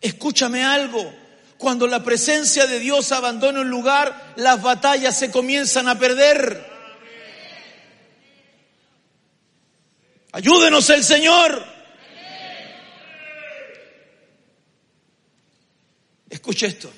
Escúchame 0.00 0.64
algo. 0.64 1.21
Cuando 1.62 1.86
la 1.86 2.02
presencia 2.02 2.66
de 2.66 2.80
Dios 2.80 3.12
abandona 3.12 3.60
un 3.60 3.70
lugar, 3.70 4.34
las 4.34 4.60
batallas 4.60 5.16
se 5.16 5.30
comienzan 5.30 5.86
a 5.86 5.96
perder. 5.96 6.68
Ayúdenos 10.32 10.90
el 10.90 11.04
Señor. 11.04 11.64
Escuche 16.28 16.66
esto. 16.66 16.92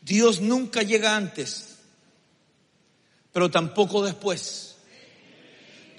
Dios 0.00 0.40
nunca 0.40 0.80
llega 0.80 1.14
antes, 1.14 1.76
pero 3.30 3.50
tampoco 3.50 4.02
después. 4.02 4.76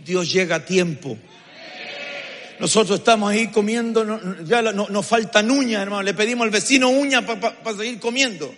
Dios 0.04 0.34
llega 0.34 0.56
a 0.56 0.66
tiempo. 0.66 1.16
Nosotros 2.60 3.00
estamos 3.00 3.32
ahí 3.32 3.48
comiendo, 3.48 4.44
ya 4.44 4.62
no, 4.62 4.90
nos 4.90 5.06
faltan 5.06 5.50
uñas, 5.50 5.82
hermano. 5.82 6.04
Le 6.04 6.14
pedimos 6.14 6.44
al 6.44 6.52
vecino 6.52 6.90
uñas 6.90 7.24
para 7.24 7.78
seguir 7.78 8.00
comiendo. 8.00 8.54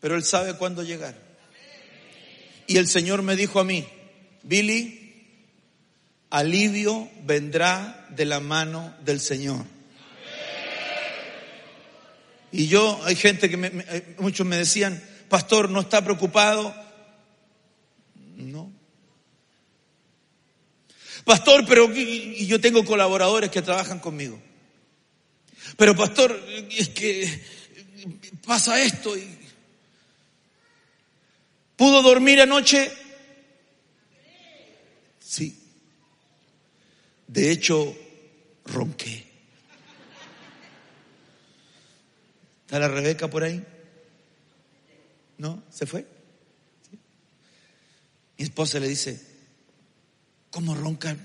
Pero 0.00 0.16
Él 0.16 0.22
sabe 0.22 0.54
cuándo 0.54 0.82
llegar. 0.82 1.14
Y 2.66 2.76
el 2.76 2.86
Señor 2.86 3.22
me 3.22 3.36
dijo 3.36 3.58
a 3.58 3.64
mí, 3.64 3.86
Billy, 4.42 5.24
alivio 6.28 7.08
vendrá 7.24 8.06
de 8.10 8.26
la 8.26 8.40
mano 8.40 8.94
del 9.02 9.20
Señor. 9.20 9.64
Y 12.52 12.66
yo, 12.66 13.00
hay 13.04 13.16
gente 13.16 13.48
que 13.48 13.56
eh, 13.62 14.14
muchos 14.18 14.46
me 14.46 14.56
decían, 14.56 15.02
pastor, 15.30 15.70
¿no 15.70 15.80
está 15.80 16.02
preocupado? 16.02 16.74
No. 18.36 18.77
Pastor, 21.28 21.66
pero 21.68 21.92
yo 21.92 22.58
tengo 22.58 22.86
colaboradores 22.86 23.50
que 23.50 23.60
trabajan 23.60 23.98
conmigo. 23.98 24.40
Pero 25.76 25.94
pastor, 25.94 26.42
es 26.70 26.88
que 26.88 27.42
pasa 28.46 28.80
esto 28.80 29.14
y 29.14 29.28
¿Pudo 31.76 32.00
dormir 32.00 32.40
anoche? 32.40 32.90
Sí. 35.20 35.54
De 37.26 37.50
hecho, 37.50 37.94
ronqué. 38.64 39.26
¿Está 42.62 42.78
la 42.78 42.88
Rebeca 42.88 43.28
por 43.28 43.44
ahí? 43.44 43.62
¿No? 45.36 45.62
¿Se 45.70 45.84
fue? 45.84 46.06
Mi 48.38 48.44
esposa 48.44 48.80
le 48.80 48.88
dice, 48.88 49.37
¿Cómo 50.50 50.74
roncan? 50.74 51.18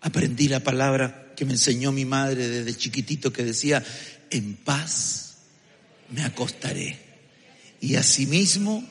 Aprendí 0.00 0.48
la 0.48 0.60
palabra 0.60 1.34
que 1.36 1.44
me 1.44 1.52
enseñó 1.52 1.92
mi 1.92 2.04
madre 2.04 2.48
desde 2.48 2.76
chiquitito 2.76 3.32
que 3.32 3.44
decía, 3.44 3.84
en 4.30 4.56
paz 4.56 5.36
me 6.10 6.24
acostaré 6.24 6.98
y 7.80 7.96
asimismo 7.96 8.84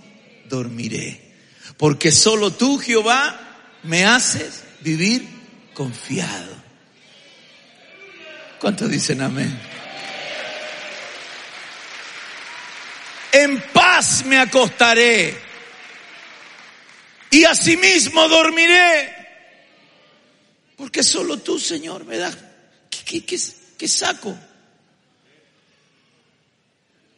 dormiré. 0.48 1.34
Porque 1.78 2.12
solo 2.12 2.54
tú, 2.54 2.78
Jehová, 2.78 3.80
me 3.84 4.06
haces 4.06 4.64
vivir 4.82 5.28
confiado. 5.74 6.56
¿Cuántos 8.60 8.90
dicen 8.90 9.22
amén? 9.22 9.58
En 13.44 13.62
paz 13.74 14.26
me 14.26 14.40
acostaré 14.40 15.38
y 17.30 17.44
asimismo 17.44 18.28
dormiré. 18.28 19.16
Porque 20.76 21.04
solo 21.04 21.38
tú, 21.40 21.60
Señor, 21.60 22.06
me 22.06 22.18
das. 22.18 22.38
¿Qué, 22.90 23.88
saco? 23.88 24.38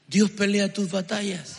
Dios 0.08 0.32
pelea 0.32 0.72
tus 0.72 0.90
batallas. 0.90 1.58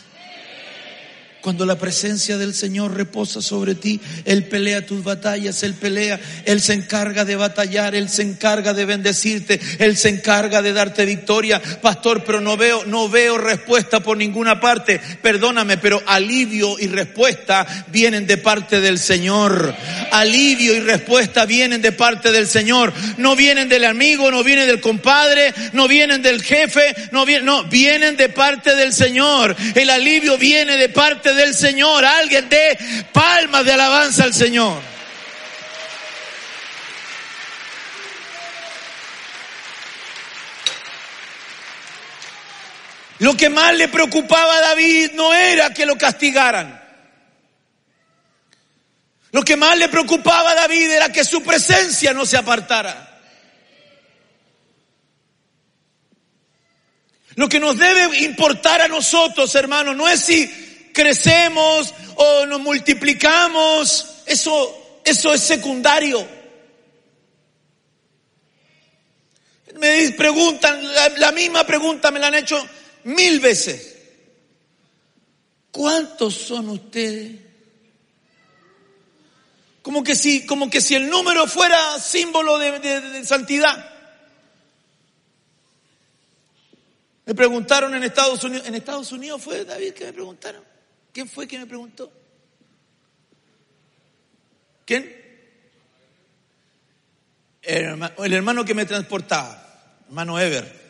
Cuando 1.41 1.65
la 1.65 1.79
presencia 1.79 2.37
del 2.37 2.53
Señor 2.53 2.95
reposa 2.95 3.41
sobre 3.41 3.73
ti, 3.73 3.99
Él 4.25 4.45
pelea 4.45 4.85
tus 4.85 5.03
batallas, 5.03 5.63
Él 5.63 5.73
pelea, 5.73 6.19
Él 6.45 6.61
se 6.61 6.73
encarga 6.73 7.25
de 7.25 7.35
batallar, 7.35 7.95
Él 7.95 8.09
se 8.09 8.21
encarga 8.21 8.75
de 8.75 8.85
bendecirte, 8.85 9.59
Él 9.79 9.97
se 9.97 10.09
encarga 10.09 10.61
de 10.61 10.71
darte 10.71 11.03
victoria. 11.03 11.59
Pastor, 11.81 12.23
pero 12.23 12.41
no 12.41 12.57
veo, 12.57 12.85
no 12.85 13.09
veo 13.09 13.39
respuesta 13.39 14.01
por 14.01 14.17
ninguna 14.17 14.59
parte. 14.59 15.01
Perdóname, 15.23 15.77
pero 15.77 16.01
alivio 16.05 16.77
y 16.79 16.85
respuesta 16.85 17.65
vienen 17.87 18.27
de 18.27 18.37
parte 18.37 18.79
del 18.79 18.99
Señor. 18.99 19.73
Alivio 20.11 20.75
y 20.75 20.81
respuesta 20.81 21.45
vienen 21.45 21.81
de 21.81 21.91
parte 21.91 22.31
del 22.31 22.47
Señor. 22.47 22.93
No 23.17 23.35
vienen 23.35 23.67
del 23.67 23.85
amigo, 23.85 24.29
no 24.29 24.43
vienen 24.43 24.67
del 24.67 24.79
compadre, 24.79 25.53
no 25.73 25.87
vienen 25.87 26.21
del 26.21 26.43
jefe, 26.43 26.93
no 27.11 27.25
vienen, 27.25 27.45
no, 27.45 27.63
vienen 27.63 28.15
de 28.15 28.29
parte 28.29 28.75
del 28.75 28.93
Señor. 28.93 29.55
El 29.73 29.89
alivio 29.89 30.37
viene 30.37 30.77
de 30.77 30.89
parte 30.89 31.30
del 31.33 31.53
Señor. 31.53 32.05
Alguien 32.05 32.49
dé 32.49 32.77
palmas 33.11 33.65
de 33.65 33.73
alabanza 33.73 34.23
al 34.23 34.33
Señor. 34.33 34.81
Lo 43.19 43.37
que 43.37 43.49
más 43.49 43.75
le 43.75 43.87
preocupaba 43.87 44.55
a 44.55 44.61
David 44.61 45.11
no 45.13 45.31
era 45.31 45.71
que 45.71 45.85
lo 45.85 45.95
castigaran. 45.95 46.81
Lo 49.31 49.43
que 49.43 49.55
más 49.55 49.77
le 49.77 49.89
preocupaba 49.89 50.51
a 50.51 50.55
David 50.55 50.91
era 50.91 51.11
que 51.11 51.23
su 51.23 51.43
presencia 51.43 52.13
no 52.13 52.25
se 52.25 52.37
apartara. 52.37 53.11
Lo 57.35 57.47
que 57.47 57.59
nos 57.59 57.77
debe 57.77 58.19
importar 58.19 58.81
a 58.81 58.87
nosotros, 58.87 59.53
hermanos, 59.55 59.95
no 59.95 60.07
es 60.07 60.19
si 60.19 60.70
crecemos 60.93 61.93
o 62.15 62.45
nos 62.45 62.59
multiplicamos, 62.59 64.23
eso, 64.25 65.01
eso 65.03 65.33
es 65.33 65.41
secundario. 65.41 66.27
Me 69.77 70.11
preguntan, 70.11 70.79
la, 71.17 71.31
misma 71.31 71.63
pregunta 71.65 72.11
me 72.11 72.19
la 72.19 72.27
han 72.27 72.35
hecho 72.35 72.63
mil 73.05 73.39
veces. 73.39 73.97
¿Cuántos 75.71 76.35
son 76.35 76.69
ustedes? 76.69 77.39
Como 79.81 80.03
que 80.03 80.15
si, 80.15 80.45
como 80.45 80.69
que 80.69 80.81
si 80.81 80.95
el 80.95 81.09
número 81.09 81.47
fuera 81.47 81.99
símbolo 81.99 82.57
de, 82.59 82.79
de 82.79 83.25
santidad. 83.25 83.91
Me 87.25 87.35
preguntaron 87.35 87.95
en 87.95 88.03
Estados 88.03 88.43
Unidos, 88.43 88.67
en 88.67 88.75
Estados 88.75 89.11
Unidos 89.11 89.41
fue 89.41 89.63
David 89.63 89.93
que 89.93 90.05
me 90.05 90.13
preguntaron. 90.13 90.70
¿Quién 91.13 91.27
fue 91.27 91.47
que 91.47 91.59
me 91.59 91.65
preguntó? 91.65 92.11
¿Quién? 94.85 95.21
El 97.61 98.33
hermano, 98.33 98.65
que 98.65 98.73
me 98.73 98.85
transportaba, 98.85 99.97
hermano 100.07 100.39
Ever. 100.39 100.81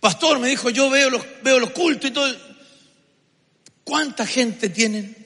Pastor, 0.00 0.38
me 0.38 0.48
dijo, 0.48 0.70
yo 0.70 0.90
veo 0.90 1.08
los, 1.08 1.24
veo 1.42 1.72
cultos 1.72 2.10
y 2.10 2.12
todo. 2.12 2.36
¿Cuánta 3.84 4.26
gente 4.26 4.68
tienen? 4.68 5.16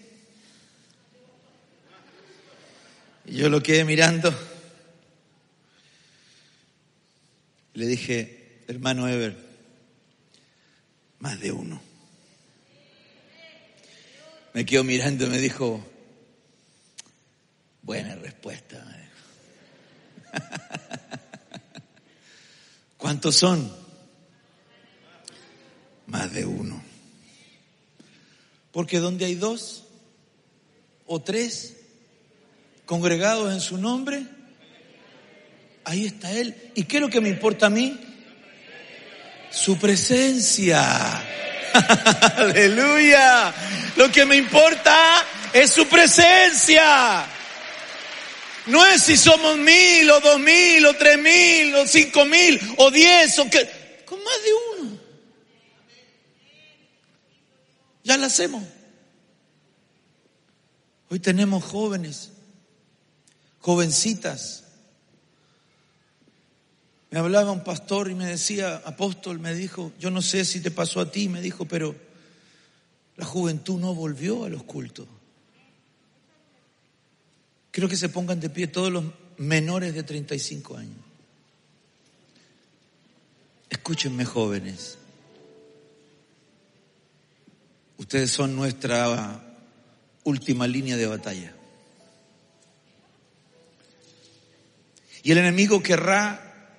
Y 3.27 3.37
yo 3.37 3.49
lo 3.49 3.63
quedé 3.63 3.85
mirando. 3.85 4.33
Le 7.75 7.87
dije, 7.87 8.65
hermano 8.69 9.09
Ever, 9.09 9.37
más 11.19 11.41
de 11.41 11.53
uno 11.53 11.89
me 14.59 14.67
quedó 14.67 14.83
mirando 14.83 15.25
y 15.25 15.29
me 15.29 15.39
dijo, 15.39 15.81
buena 17.81 18.17
respuesta. 18.17 18.85
¿Cuántos 22.97 23.37
son? 23.37 23.73
Más 26.09 26.33
de 26.33 26.45
uno. 26.45 26.83
Porque 28.73 28.99
donde 28.99 29.27
hay 29.27 29.37
dos 29.37 29.85
o 31.07 31.23
tres 31.23 31.77
congregados 32.85 33.53
en 33.53 33.61
su 33.61 33.79
nombre, 33.79 34.27
ahí 35.85 36.05
está 36.05 36.33
Él. 36.33 36.73
¿Y 36.75 36.83
qué 36.83 36.97
es 36.97 37.01
lo 37.01 37.11
que 37.11 37.21
me 37.21 37.29
importa 37.29 37.67
a 37.67 37.71
mí? 37.71 37.97
Su 39.53 39.79
presencia. 39.79 41.23
Aleluya. 42.37 43.55
Lo 43.99 44.13
que 44.13 44.25
me 44.25 44.37
importa 44.37 45.27
es 45.53 45.73
su 45.73 45.85
presencia. 45.89 47.27
No 48.67 48.87
es 48.87 49.03
si 49.03 49.17
somos 49.17 49.57
mil 49.57 50.09
o 50.09 50.21
dos 50.21 50.39
mil 50.39 50.87
o 50.87 50.95
tres 50.95 51.19
mil 51.19 51.75
o 51.75 51.85
cinco 51.85 52.25
mil 52.25 52.61
o 52.77 52.93
diez 52.93 53.37
o 53.41 53.51
que, 53.51 54.05
con 54.05 54.23
más 54.23 54.35
de 54.45 54.83
uno. 54.85 54.99
Ya 58.05 58.17
lo 58.17 58.27
hacemos. 58.27 58.63
Hoy 61.09 61.19
tenemos 61.19 61.65
jóvenes, 61.65 62.31
jovencitas. 63.59 64.63
Me 67.11 67.19
hablaba 67.19 67.51
un 67.51 67.65
pastor 67.65 68.13
y 68.13 68.15
me 68.15 68.27
decía, 68.27 68.81
apóstol, 68.85 69.41
me 69.41 69.57
dijo, 69.57 69.91
yo 69.99 70.13
no 70.13 70.23
sé 70.23 70.45
si 70.45 70.61
te 70.61 70.71
pasó 70.71 71.01
a 71.01 71.11
ti, 71.11 71.29
me 71.29 71.41
dijo, 71.41 71.65
pero 71.65 72.07
la 73.19 73.25
juventud 73.25 73.81
no 73.81 73.95
volvió 73.97 74.45
a 74.45 74.49
los 74.49 74.63
cultos. 74.63 75.09
Quiero 77.73 77.89
que 77.89 77.97
se 77.97 78.09
pongan 78.09 78.39
de 78.39 78.49
pie 78.49 78.69
todos 78.69 78.93
los 78.93 79.05
menores 79.39 79.93
de 79.93 80.05
35 80.05 80.77
años. 80.77 80.97
Escúchenme 83.69 84.25
jóvenes. 84.25 84.99
Ustedes 87.97 88.31
son 88.31 88.55
nuestra 88.55 89.57
última 90.23 90.69
línea 90.69 90.97
de 90.97 91.07
batalla. 91.09 91.53
Y 95.25 95.33
el 95.33 95.39
enemigo 95.39 95.83
querrá 95.83 96.79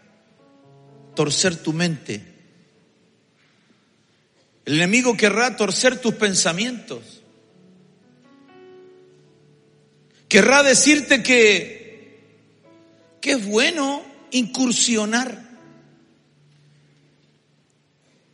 torcer 1.15 1.57
tu 1.57 1.73
mente 1.73 2.38
el 4.69 4.75
enemigo 4.75 5.17
querrá 5.17 5.55
torcer 5.55 5.99
tus 5.99 6.13
pensamientos. 6.13 7.23
Querrá 10.27 10.61
decirte 10.61 11.23
que, 11.23 12.19
que 13.19 13.31
es 13.31 13.47
bueno 13.47 14.03
incursionar 14.29 15.43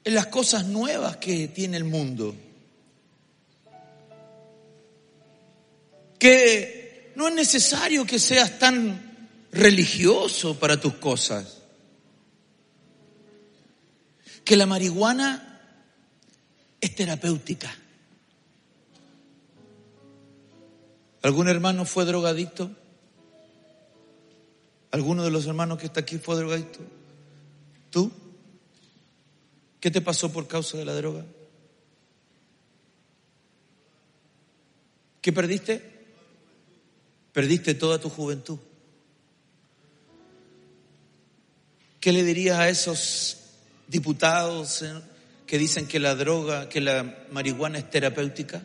en 0.03 0.13
las 0.13 0.25
cosas 0.25 0.65
nuevas 0.65 1.15
que 1.15 1.47
tiene 1.47 1.77
el 1.77 1.85
mundo. 1.85 2.35
Que 6.19 7.13
no 7.15 7.29
es 7.29 7.33
necesario 7.33 8.05
que 8.05 8.19
seas 8.19 8.59
tan 8.59 9.29
religioso 9.53 10.59
para 10.59 10.81
tus 10.81 10.95
cosas. 10.95 11.61
Que 14.43 14.57
la 14.57 14.65
marihuana 14.65 15.44
es 16.85 16.95
terapéutica. 16.95 17.75
¿Algún 21.23 21.47
hermano 21.49 21.83
fue 21.83 22.05
drogadicto? 22.05 22.69
¿Alguno 24.91 25.23
de 25.23 25.31
los 25.31 25.47
hermanos 25.47 25.79
que 25.79 25.87
está 25.87 26.01
aquí 26.01 26.19
fue 26.19 26.35
drogadicto? 26.35 26.79
¿Tú? 27.89 28.11
¿Qué 29.79 29.89
te 29.89 29.99
pasó 30.01 30.31
por 30.31 30.47
causa 30.47 30.77
de 30.77 30.85
la 30.85 30.93
droga? 30.93 31.25
¿Qué 35.21 35.33
perdiste? 35.33 36.05
Perdiste 37.33 37.73
toda 37.73 37.99
tu 37.99 38.09
juventud. 38.09 38.59
¿Qué 41.99 42.11
le 42.11 42.23
dirías 42.23 42.59
a 42.59 42.69
esos 42.69 43.37
diputados, 43.87 44.83
que 45.45 45.57
dicen 45.57 45.87
que 45.87 45.99
la 45.99 46.15
droga, 46.15 46.69
que 46.69 46.81
la 46.81 47.25
marihuana 47.31 47.77
es 47.77 47.89
terapéutica? 47.89 48.63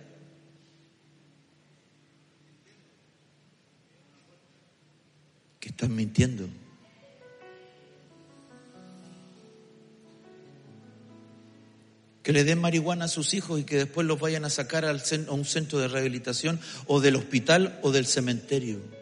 Que 5.58 5.68
están 5.68 5.94
mintiendo. 5.94 6.48
Que 12.22 12.32
le 12.32 12.44
den 12.44 12.60
marihuana 12.60 13.06
a 13.06 13.08
sus 13.08 13.34
hijos 13.34 13.60
y 13.60 13.64
que 13.64 13.76
después 13.76 14.06
los 14.06 14.20
vayan 14.20 14.44
a 14.44 14.50
sacar 14.50 14.84
a 14.84 14.92
un 15.30 15.44
centro 15.44 15.78
de 15.78 15.88
rehabilitación 15.88 16.60
o 16.86 17.00
del 17.00 17.16
hospital 17.16 17.78
o 17.82 17.92
del 17.92 18.06
cementerio. 18.06 18.99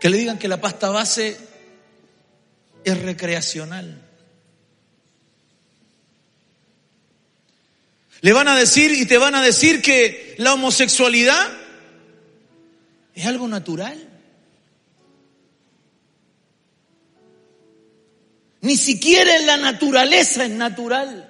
Que 0.00 0.10
le 0.10 0.18
digan 0.18 0.38
que 0.38 0.48
la 0.48 0.60
pasta 0.60 0.90
base 0.90 1.36
es 2.84 3.02
recreacional. 3.02 4.08
Le 8.20 8.32
van 8.32 8.48
a 8.48 8.56
decir 8.56 8.92
y 8.92 9.06
te 9.06 9.18
van 9.18 9.34
a 9.34 9.42
decir 9.42 9.80
que 9.80 10.34
la 10.38 10.54
homosexualidad 10.54 11.48
es 13.14 13.26
algo 13.26 13.46
natural. 13.46 14.08
Ni 18.60 18.76
siquiera 18.76 19.36
en 19.36 19.46
la 19.46 19.56
naturaleza 19.56 20.44
es 20.44 20.50
natural. 20.50 21.27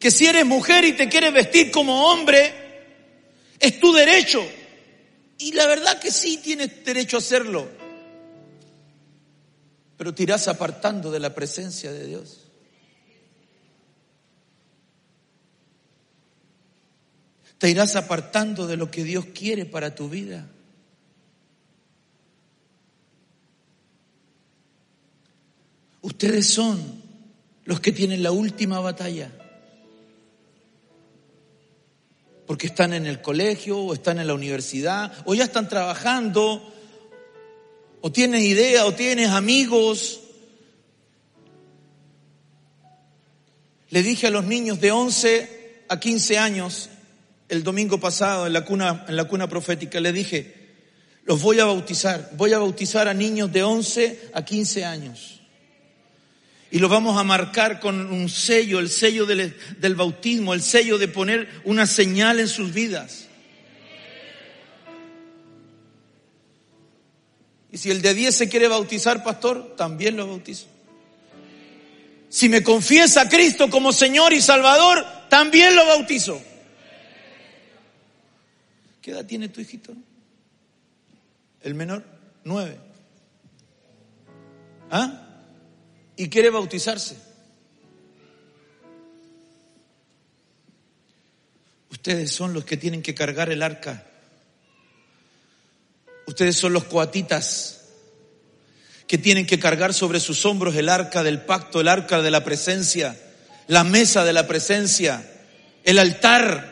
Que 0.00 0.10
si 0.10 0.26
eres 0.26 0.44
mujer 0.44 0.84
y 0.84 0.94
te 0.94 1.08
quieres 1.08 1.32
vestir 1.32 1.70
como 1.70 2.10
hombre, 2.10 2.52
es 3.60 3.78
tu 3.78 3.92
derecho. 3.92 4.44
Y 5.38 5.52
la 5.52 5.68
verdad 5.68 6.00
que 6.00 6.10
sí 6.10 6.38
tienes 6.38 6.84
derecho 6.84 7.18
a 7.18 7.20
hacerlo 7.20 7.80
pero 10.00 10.14
te 10.14 10.22
irás 10.22 10.48
apartando 10.48 11.10
de 11.10 11.20
la 11.20 11.34
presencia 11.34 11.92
de 11.92 12.06
Dios. 12.06 12.40
Te 17.58 17.68
irás 17.68 17.96
apartando 17.96 18.66
de 18.66 18.78
lo 18.78 18.90
que 18.90 19.04
Dios 19.04 19.26
quiere 19.34 19.66
para 19.66 19.94
tu 19.94 20.08
vida. 20.08 20.48
Ustedes 26.00 26.46
son 26.46 27.02
los 27.66 27.80
que 27.80 27.92
tienen 27.92 28.22
la 28.22 28.32
última 28.32 28.80
batalla. 28.80 29.30
Porque 32.50 32.66
están 32.66 32.92
en 32.94 33.06
el 33.06 33.22
colegio 33.22 33.78
o 33.78 33.94
están 33.94 34.18
en 34.18 34.26
la 34.26 34.34
universidad 34.34 35.12
o 35.24 35.36
ya 35.36 35.44
están 35.44 35.68
trabajando 35.68 36.60
o 38.00 38.10
tienes 38.10 38.42
idea, 38.42 38.86
o 38.86 38.92
tienes 38.92 39.28
amigos. 39.28 40.18
Le 43.90 44.02
dije 44.02 44.26
a 44.26 44.30
los 44.30 44.46
niños 44.46 44.80
de 44.80 44.90
11 44.90 45.84
a 45.90 46.00
15 46.00 46.38
años, 46.38 46.90
el 47.48 47.62
domingo 47.62 48.00
pasado 48.00 48.48
en 48.48 48.52
la 48.52 48.64
cuna, 48.64 49.04
en 49.06 49.14
la 49.14 49.28
cuna 49.28 49.48
profética, 49.48 50.00
le 50.00 50.12
dije, 50.12 50.72
los 51.26 51.40
voy 51.40 51.60
a 51.60 51.66
bautizar, 51.66 52.30
voy 52.36 52.52
a 52.52 52.58
bautizar 52.58 53.06
a 53.06 53.14
niños 53.14 53.52
de 53.52 53.62
11 53.62 54.30
a 54.34 54.44
15 54.44 54.84
años. 54.84 55.39
Y 56.70 56.78
los 56.78 56.90
vamos 56.90 57.18
a 57.18 57.24
marcar 57.24 57.80
con 57.80 58.12
un 58.12 58.28
sello, 58.28 58.78
el 58.78 58.88
sello 58.88 59.26
del, 59.26 59.56
del 59.78 59.94
bautismo, 59.96 60.54
el 60.54 60.62
sello 60.62 60.98
de 60.98 61.08
poner 61.08 61.48
una 61.64 61.86
señal 61.86 62.38
en 62.38 62.48
sus 62.48 62.72
vidas. 62.72 63.26
Y 67.72 67.78
si 67.78 67.90
el 67.90 68.02
de 68.02 68.14
10 68.14 68.34
se 68.34 68.48
quiere 68.48 68.68
bautizar, 68.68 69.22
pastor, 69.22 69.74
también 69.76 70.16
lo 70.16 70.26
bautizo. 70.26 70.66
Si 72.28 72.48
me 72.48 72.62
confiesa 72.62 73.22
a 73.22 73.28
Cristo 73.28 73.68
como 73.70 73.92
Señor 73.92 74.32
y 74.32 74.40
Salvador, 74.40 75.04
también 75.28 75.74
lo 75.74 75.84
bautizo. 75.86 76.40
¿Qué 79.02 79.12
edad 79.12 79.24
tiene 79.26 79.48
tu 79.48 79.60
hijito? 79.60 79.94
El 81.62 81.74
menor, 81.74 82.04
nueve. 82.44 82.78
¿Ah? 84.90 85.29
Y 86.16 86.28
quiere 86.28 86.50
bautizarse. 86.50 87.16
Ustedes 91.90 92.30
son 92.32 92.52
los 92.52 92.64
que 92.64 92.76
tienen 92.76 93.02
que 93.02 93.14
cargar 93.14 93.50
el 93.50 93.62
arca 93.62 94.06
Ustedes 96.30 96.56
son 96.56 96.72
los 96.72 96.84
coatitas 96.84 97.80
que 99.08 99.18
tienen 99.18 99.46
que 99.46 99.58
cargar 99.58 99.92
sobre 99.92 100.20
sus 100.20 100.46
hombros 100.46 100.76
el 100.76 100.88
arca 100.88 101.24
del 101.24 101.40
pacto, 101.40 101.80
el 101.80 101.88
arca 101.88 102.22
de 102.22 102.30
la 102.30 102.44
presencia, 102.44 103.20
la 103.66 103.82
mesa 103.82 104.24
de 104.24 104.32
la 104.32 104.46
presencia, 104.46 105.28
el 105.82 105.98
altar. 105.98 106.70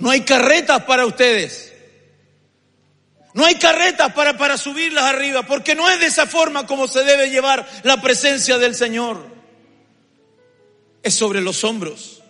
No 0.00 0.10
hay 0.10 0.22
carretas 0.22 0.82
para 0.82 1.06
ustedes. 1.06 1.71
No 3.34 3.46
hay 3.46 3.54
carretas 3.54 4.12
para, 4.12 4.36
para 4.36 4.58
subirlas 4.58 5.04
arriba, 5.04 5.44
porque 5.44 5.74
no 5.74 5.88
es 5.88 5.98
de 6.00 6.06
esa 6.06 6.26
forma 6.26 6.66
como 6.66 6.86
se 6.86 7.02
debe 7.04 7.30
llevar 7.30 7.66
la 7.82 8.00
presencia 8.00 8.58
del 8.58 8.74
Señor. 8.74 9.26
Es 11.02 11.14
sobre 11.14 11.40
los 11.40 11.64
hombros. 11.64 12.22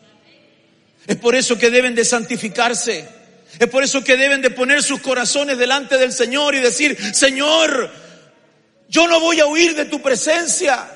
Es 1.06 1.16
por 1.16 1.34
eso 1.34 1.58
que 1.58 1.70
deben 1.70 1.94
de 1.94 2.04
santificarse. 2.04 3.08
Es 3.58 3.68
por 3.68 3.82
eso 3.82 4.02
que 4.04 4.16
deben 4.16 4.40
de 4.40 4.50
poner 4.50 4.82
sus 4.82 5.00
corazones 5.00 5.58
delante 5.58 5.98
del 5.98 6.12
Señor 6.12 6.54
y 6.54 6.60
decir, 6.60 6.96
Señor, 7.14 7.90
yo 8.88 9.08
no 9.08 9.20
voy 9.20 9.40
a 9.40 9.46
huir 9.46 9.74
de 9.74 9.86
tu 9.86 10.00
presencia. 10.00 10.88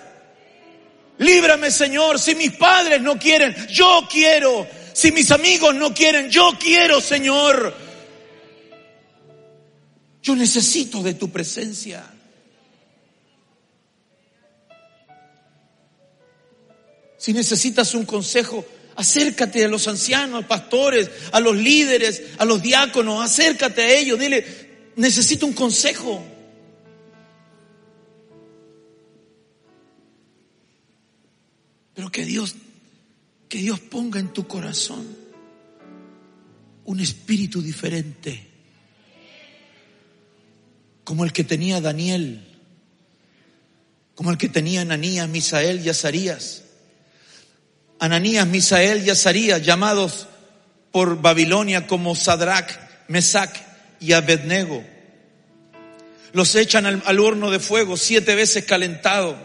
Líbrame, 1.18 1.70
Señor. 1.70 2.18
Si 2.18 2.34
mis 2.34 2.52
padres 2.52 3.00
no 3.00 3.18
quieren, 3.18 3.54
yo 3.68 4.06
quiero. 4.10 4.66
Si 4.92 5.10
mis 5.12 5.30
amigos 5.32 5.74
no 5.74 5.92
quieren, 5.92 6.30
yo 6.30 6.52
quiero, 6.58 7.00
Señor. 7.00 7.85
Yo 10.26 10.34
necesito 10.34 11.04
de 11.04 11.14
tu 11.14 11.30
presencia. 11.30 12.04
Si 17.16 17.32
necesitas 17.32 17.94
un 17.94 18.04
consejo, 18.04 18.66
Acércate 18.96 19.62
a 19.62 19.68
los 19.68 19.86
ancianos, 19.88 20.46
pastores, 20.46 21.10
a 21.30 21.38
los 21.38 21.54
líderes, 21.54 22.22
a 22.38 22.46
los 22.46 22.62
diáconos, 22.62 23.22
acércate 23.22 23.82
a 23.82 23.92
ellos, 23.92 24.18
dile, 24.18 24.92
necesito 24.96 25.44
un 25.44 25.52
consejo. 25.52 26.24
Pero 31.92 32.10
que 32.10 32.24
Dios, 32.24 32.54
que 33.50 33.58
Dios 33.58 33.80
ponga 33.80 34.18
en 34.18 34.32
tu 34.32 34.46
corazón 34.46 35.06
un 36.86 37.00
espíritu 37.00 37.60
diferente, 37.60 38.55
como 41.06 41.24
el 41.24 41.32
que 41.32 41.44
tenía 41.44 41.80
Daniel, 41.80 42.44
como 44.14 44.30
el 44.30 44.36
que 44.36 44.50
tenía 44.50 44.82
Ananías, 44.82 45.26
Misael 45.28 45.80
y 45.86 45.88
Azarías 45.88 46.64
Ananías, 47.98 48.46
Misael 48.46 49.06
y 49.06 49.10
Azarías, 49.10 49.62
llamados 49.62 50.26
por 50.92 51.20
Babilonia 51.20 51.86
como 51.86 52.14
Sadrach, 52.14 52.70
Mesac 53.08 53.50
y 54.00 54.12
Abednego. 54.12 54.84
Los 56.32 56.54
echan 56.54 56.84
al, 56.84 57.02
al 57.06 57.20
horno 57.20 57.50
de 57.50 57.58
fuego 57.58 57.96
siete 57.96 58.34
veces 58.34 58.64
calentado. 58.64 59.36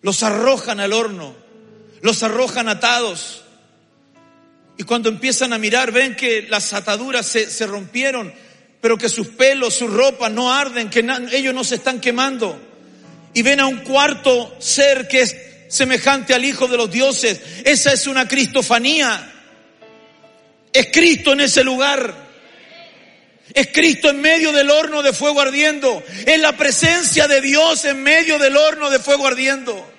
Los 0.00 0.24
arrojan 0.24 0.80
al 0.80 0.92
horno, 0.92 1.36
los 2.00 2.22
arrojan 2.24 2.68
atados. 2.68 3.41
Y 4.76 4.84
cuando 4.84 5.08
empiezan 5.08 5.52
a 5.52 5.58
mirar, 5.58 5.92
ven 5.92 6.16
que 6.16 6.42
las 6.48 6.72
ataduras 6.72 7.26
se, 7.26 7.50
se 7.50 7.66
rompieron, 7.66 8.32
pero 8.80 8.96
que 8.98 9.08
sus 9.08 9.28
pelos, 9.28 9.74
su 9.74 9.86
ropa 9.88 10.28
no 10.28 10.52
arden, 10.52 10.90
que 10.90 11.06
ellos 11.32 11.54
no 11.54 11.64
se 11.64 11.76
están 11.76 12.00
quemando 12.00 12.72
y 13.34 13.42
ven 13.42 13.60
a 13.60 13.66
un 13.66 13.78
cuarto 13.78 14.56
ser 14.58 15.08
que 15.08 15.22
es 15.22 15.36
semejante 15.68 16.34
al 16.34 16.44
Hijo 16.44 16.68
de 16.68 16.76
los 16.76 16.90
dioses. 16.90 17.40
Esa 17.64 17.92
es 17.92 18.06
una 18.06 18.28
cristofanía. 18.28 19.32
Es 20.72 20.88
Cristo 20.92 21.32
en 21.32 21.40
ese 21.40 21.64
lugar. 21.64 22.14
Es 23.54 23.68
Cristo 23.68 24.10
en 24.10 24.20
medio 24.20 24.52
del 24.52 24.70
horno 24.70 25.02
de 25.02 25.12
fuego 25.12 25.40
ardiendo. 25.40 26.02
Es 26.26 26.38
la 26.38 26.56
presencia 26.56 27.26
de 27.26 27.40
Dios 27.40 27.84
en 27.84 28.02
medio 28.02 28.38
del 28.38 28.56
horno 28.56 28.90
de 28.90 28.98
fuego 28.98 29.26
ardiendo. 29.26 29.91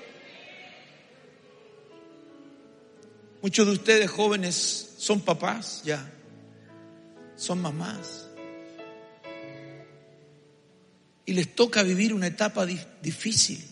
Muchos 3.44 3.68
de 3.68 3.74
ustedes 3.74 4.10
jóvenes 4.10 4.96
son 4.98 5.22
papás 5.22 5.84
ya. 5.86 6.12
Son 7.36 7.62
mamás. 7.62 8.24
y 11.26 11.34
les 11.34 11.56
toca 11.56 11.84
vivir 11.84 12.14
una 12.14 12.28
etapa 12.28 12.66
difícil. 12.66 13.64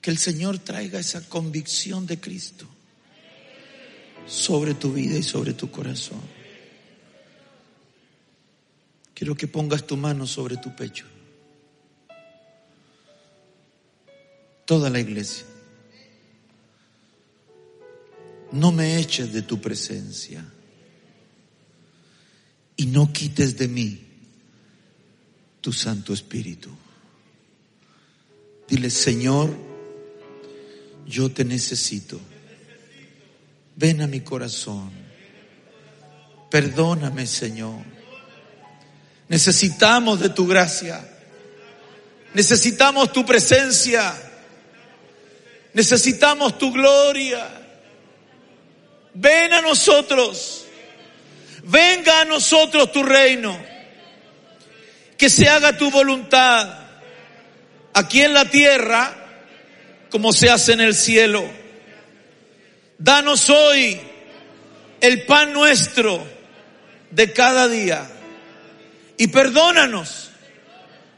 Que 0.00 0.10
el 0.10 0.18
Señor 0.18 0.58
traiga 0.58 1.00
esa 1.00 1.28
convicción 1.28 2.06
de 2.06 2.20
Cristo 2.20 2.66
sobre 4.26 4.74
tu 4.74 4.92
vida 4.92 5.18
y 5.18 5.22
sobre 5.22 5.52
tu 5.52 5.70
corazón. 5.70 6.20
Quiero 9.14 9.34
que 9.34 9.48
pongas 9.48 9.84
tu 9.84 9.96
mano 9.96 10.26
sobre 10.26 10.56
tu 10.56 10.74
pecho. 10.76 11.04
Toda 14.68 14.90
la 14.90 15.00
iglesia. 15.00 15.46
No 18.52 18.70
me 18.70 18.98
eches 18.98 19.32
de 19.32 19.40
tu 19.40 19.62
presencia 19.62 20.44
y 22.76 22.84
no 22.84 23.10
quites 23.10 23.56
de 23.56 23.66
mí 23.66 23.98
tu 25.62 25.72
Santo 25.72 26.12
Espíritu. 26.12 26.68
Dile, 28.68 28.90
Señor, 28.90 29.56
yo 31.06 31.30
te 31.30 31.46
necesito. 31.46 32.20
Ven 33.74 34.02
a 34.02 34.06
mi 34.06 34.20
corazón. 34.20 34.90
Perdóname, 36.50 37.26
Señor. 37.26 37.82
Necesitamos 39.30 40.20
de 40.20 40.28
tu 40.28 40.46
gracia. 40.46 41.08
Necesitamos 42.34 43.10
tu 43.14 43.24
presencia. 43.24 44.26
Necesitamos 45.72 46.58
tu 46.58 46.72
gloria. 46.72 47.46
Ven 49.14 49.52
a 49.52 49.60
nosotros. 49.60 50.64
Venga 51.64 52.22
a 52.22 52.24
nosotros 52.24 52.92
tu 52.92 53.02
reino. 53.02 53.58
Que 55.16 55.28
se 55.28 55.48
haga 55.48 55.76
tu 55.76 55.90
voluntad 55.90 56.78
aquí 57.92 58.22
en 58.22 58.32
la 58.32 58.44
tierra 58.44 59.14
como 60.10 60.32
se 60.32 60.48
hace 60.50 60.72
en 60.72 60.80
el 60.80 60.94
cielo. 60.94 61.44
Danos 62.98 63.50
hoy 63.50 64.00
el 65.00 65.26
pan 65.26 65.52
nuestro 65.52 66.26
de 67.10 67.32
cada 67.32 67.68
día. 67.68 68.08
Y 69.16 69.26
perdónanos, 69.28 70.30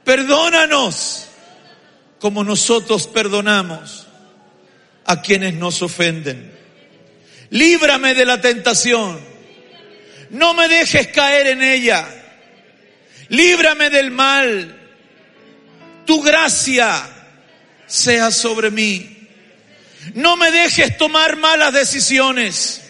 perdónanos 0.05 1.27
como 2.19 2.45
nosotros 2.45 3.07
perdonamos 3.07 4.07
a 5.11 5.21
quienes 5.23 5.55
nos 5.55 5.83
ofenden. 5.83 6.53
Líbrame 7.51 8.15
de 8.15 8.25
la 8.25 8.41
tentación. 8.41 9.19
No 10.31 10.55
me 10.55 10.69
dejes 10.69 11.09
caer 11.09 11.49
en 11.49 11.65
ella. 11.65 12.07
Líbrame 13.29 13.91
del 13.91 14.13
mal. 14.13 14.77
Tu 16.07 16.23
gracia 16.23 17.03
sea 17.89 18.31
sobre 18.31 18.71
mí. 18.71 19.27
No 20.15 20.37
me 20.37 20.53
dejes 20.53 20.97
tomar 20.97 21.37
malas 21.37 21.73
decisiones. 21.73 22.81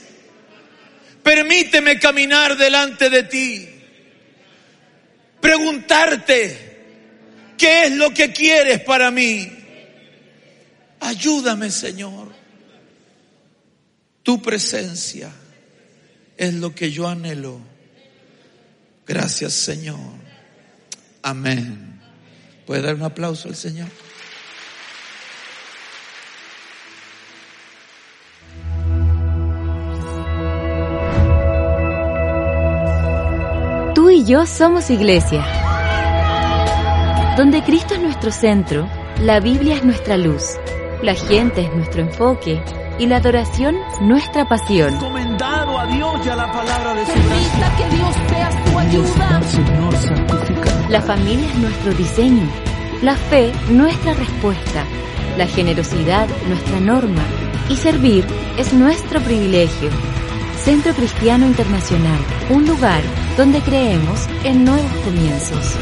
Permíteme 1.23 1.99
caminar 1.99 2.59
delante 2.59 3.09
de 3.09 3.23
ti. 3.23 3.67
Preguntarte, 5.41 6.83
¿qué 7.57 7.85
es 7.85 7.93
lo 7.93 8.13
que 8.13 8.31
quieres 8.31 8.81
para 8.81 9.11
mí? 9.11 9.60
Ayúdame, 11.01 11.71
Señor. 11.71 12.29
Tu 14.23 14.41
presencia 14.43 15.33
es 16.37 16.55
lo 16.55 16.75
que 16.75 16.91
yo 16.91 17.09
anhelo. 17.09 17.61
Gracias, 19.07 19.55
Señor. 19.55 19.99
Amén. 21.23 22.01
¿Puede 22.67 22.83
dar 22.83 22.95
un 22.95 23.03
aplauso 23.03 23.49
al 23.49 23.57
Señor? 23.57 23.89
Tú 33.95 34.11
y 34.11 34.25
yo 34.25 34.47
somos 34.47 34.91
iglesia. 34.91 35.45
Donde 37.37 37.63
Cristo 37.65 37.95
es 37.95 38.01
nuestro 38.01 38.31
centro, 38.31 38.89
la 39.21 39.41
Biblia 39.41 39.77
es 39.77 39.85
nuestra 39.85 40.17
luz, 40.17 40.57
la 41.03 41.15
gente 41.15 41.63
es 41.63 41.75
nuestro 41.75 42.03
enfoque 42.03 42.61
y 42.99 43.07
la 43.07 43.17
adoración 43.17 43.77
nuestra 44.03 44.47
pasión. 44.47 44.95
Encomendado 44.95 45.79
a 45.79 45.87
Dios 45.87 46.27
y 46.27 46.29
a 46.29 46.37
la 46.37 46.53
palabra 46.53 46.95
de 46.95 47.07
su 47.07 47.13
Permita 47.13 47.77
que 47.77 47.97
Dios 47.97 48.15
sea 48.29 48.51
tu 48.65 48.79
ayuda. 48.79 49.43
Señor, 49.43 49.97
santifica. 49.97 50.89
La 50.91 51.01
familia 51.01 51.47
es 51.49 51.57
nuestro 51.57 51.93
diseño, 51.95 52.47
la 53.03 53.15
fe 53.15 53.53
nuestra 53.71 54.13
respuesta, 54.15 54.85
la 55.39 55.47
generosidad 55.47 56.29
nuestra 56.49 56.81
norma 56.81 57.23
y 57.69 57.77
servir 57.77 58.27
es 58.59 58.73
nuestro 58.73 59.21
privilegio. 59.21 59.91
Centro 60.59 60.93
Cristiano 60.93 61.47
Internacional, 61.47 62.19
un 62.51 62.67
lugar 62.67 63.01
donde 63.39 63.61
creemos 63.61 64.27
en 64.45 64.65
nuevos 64.65 64.93
comienzos. 65.05 65.77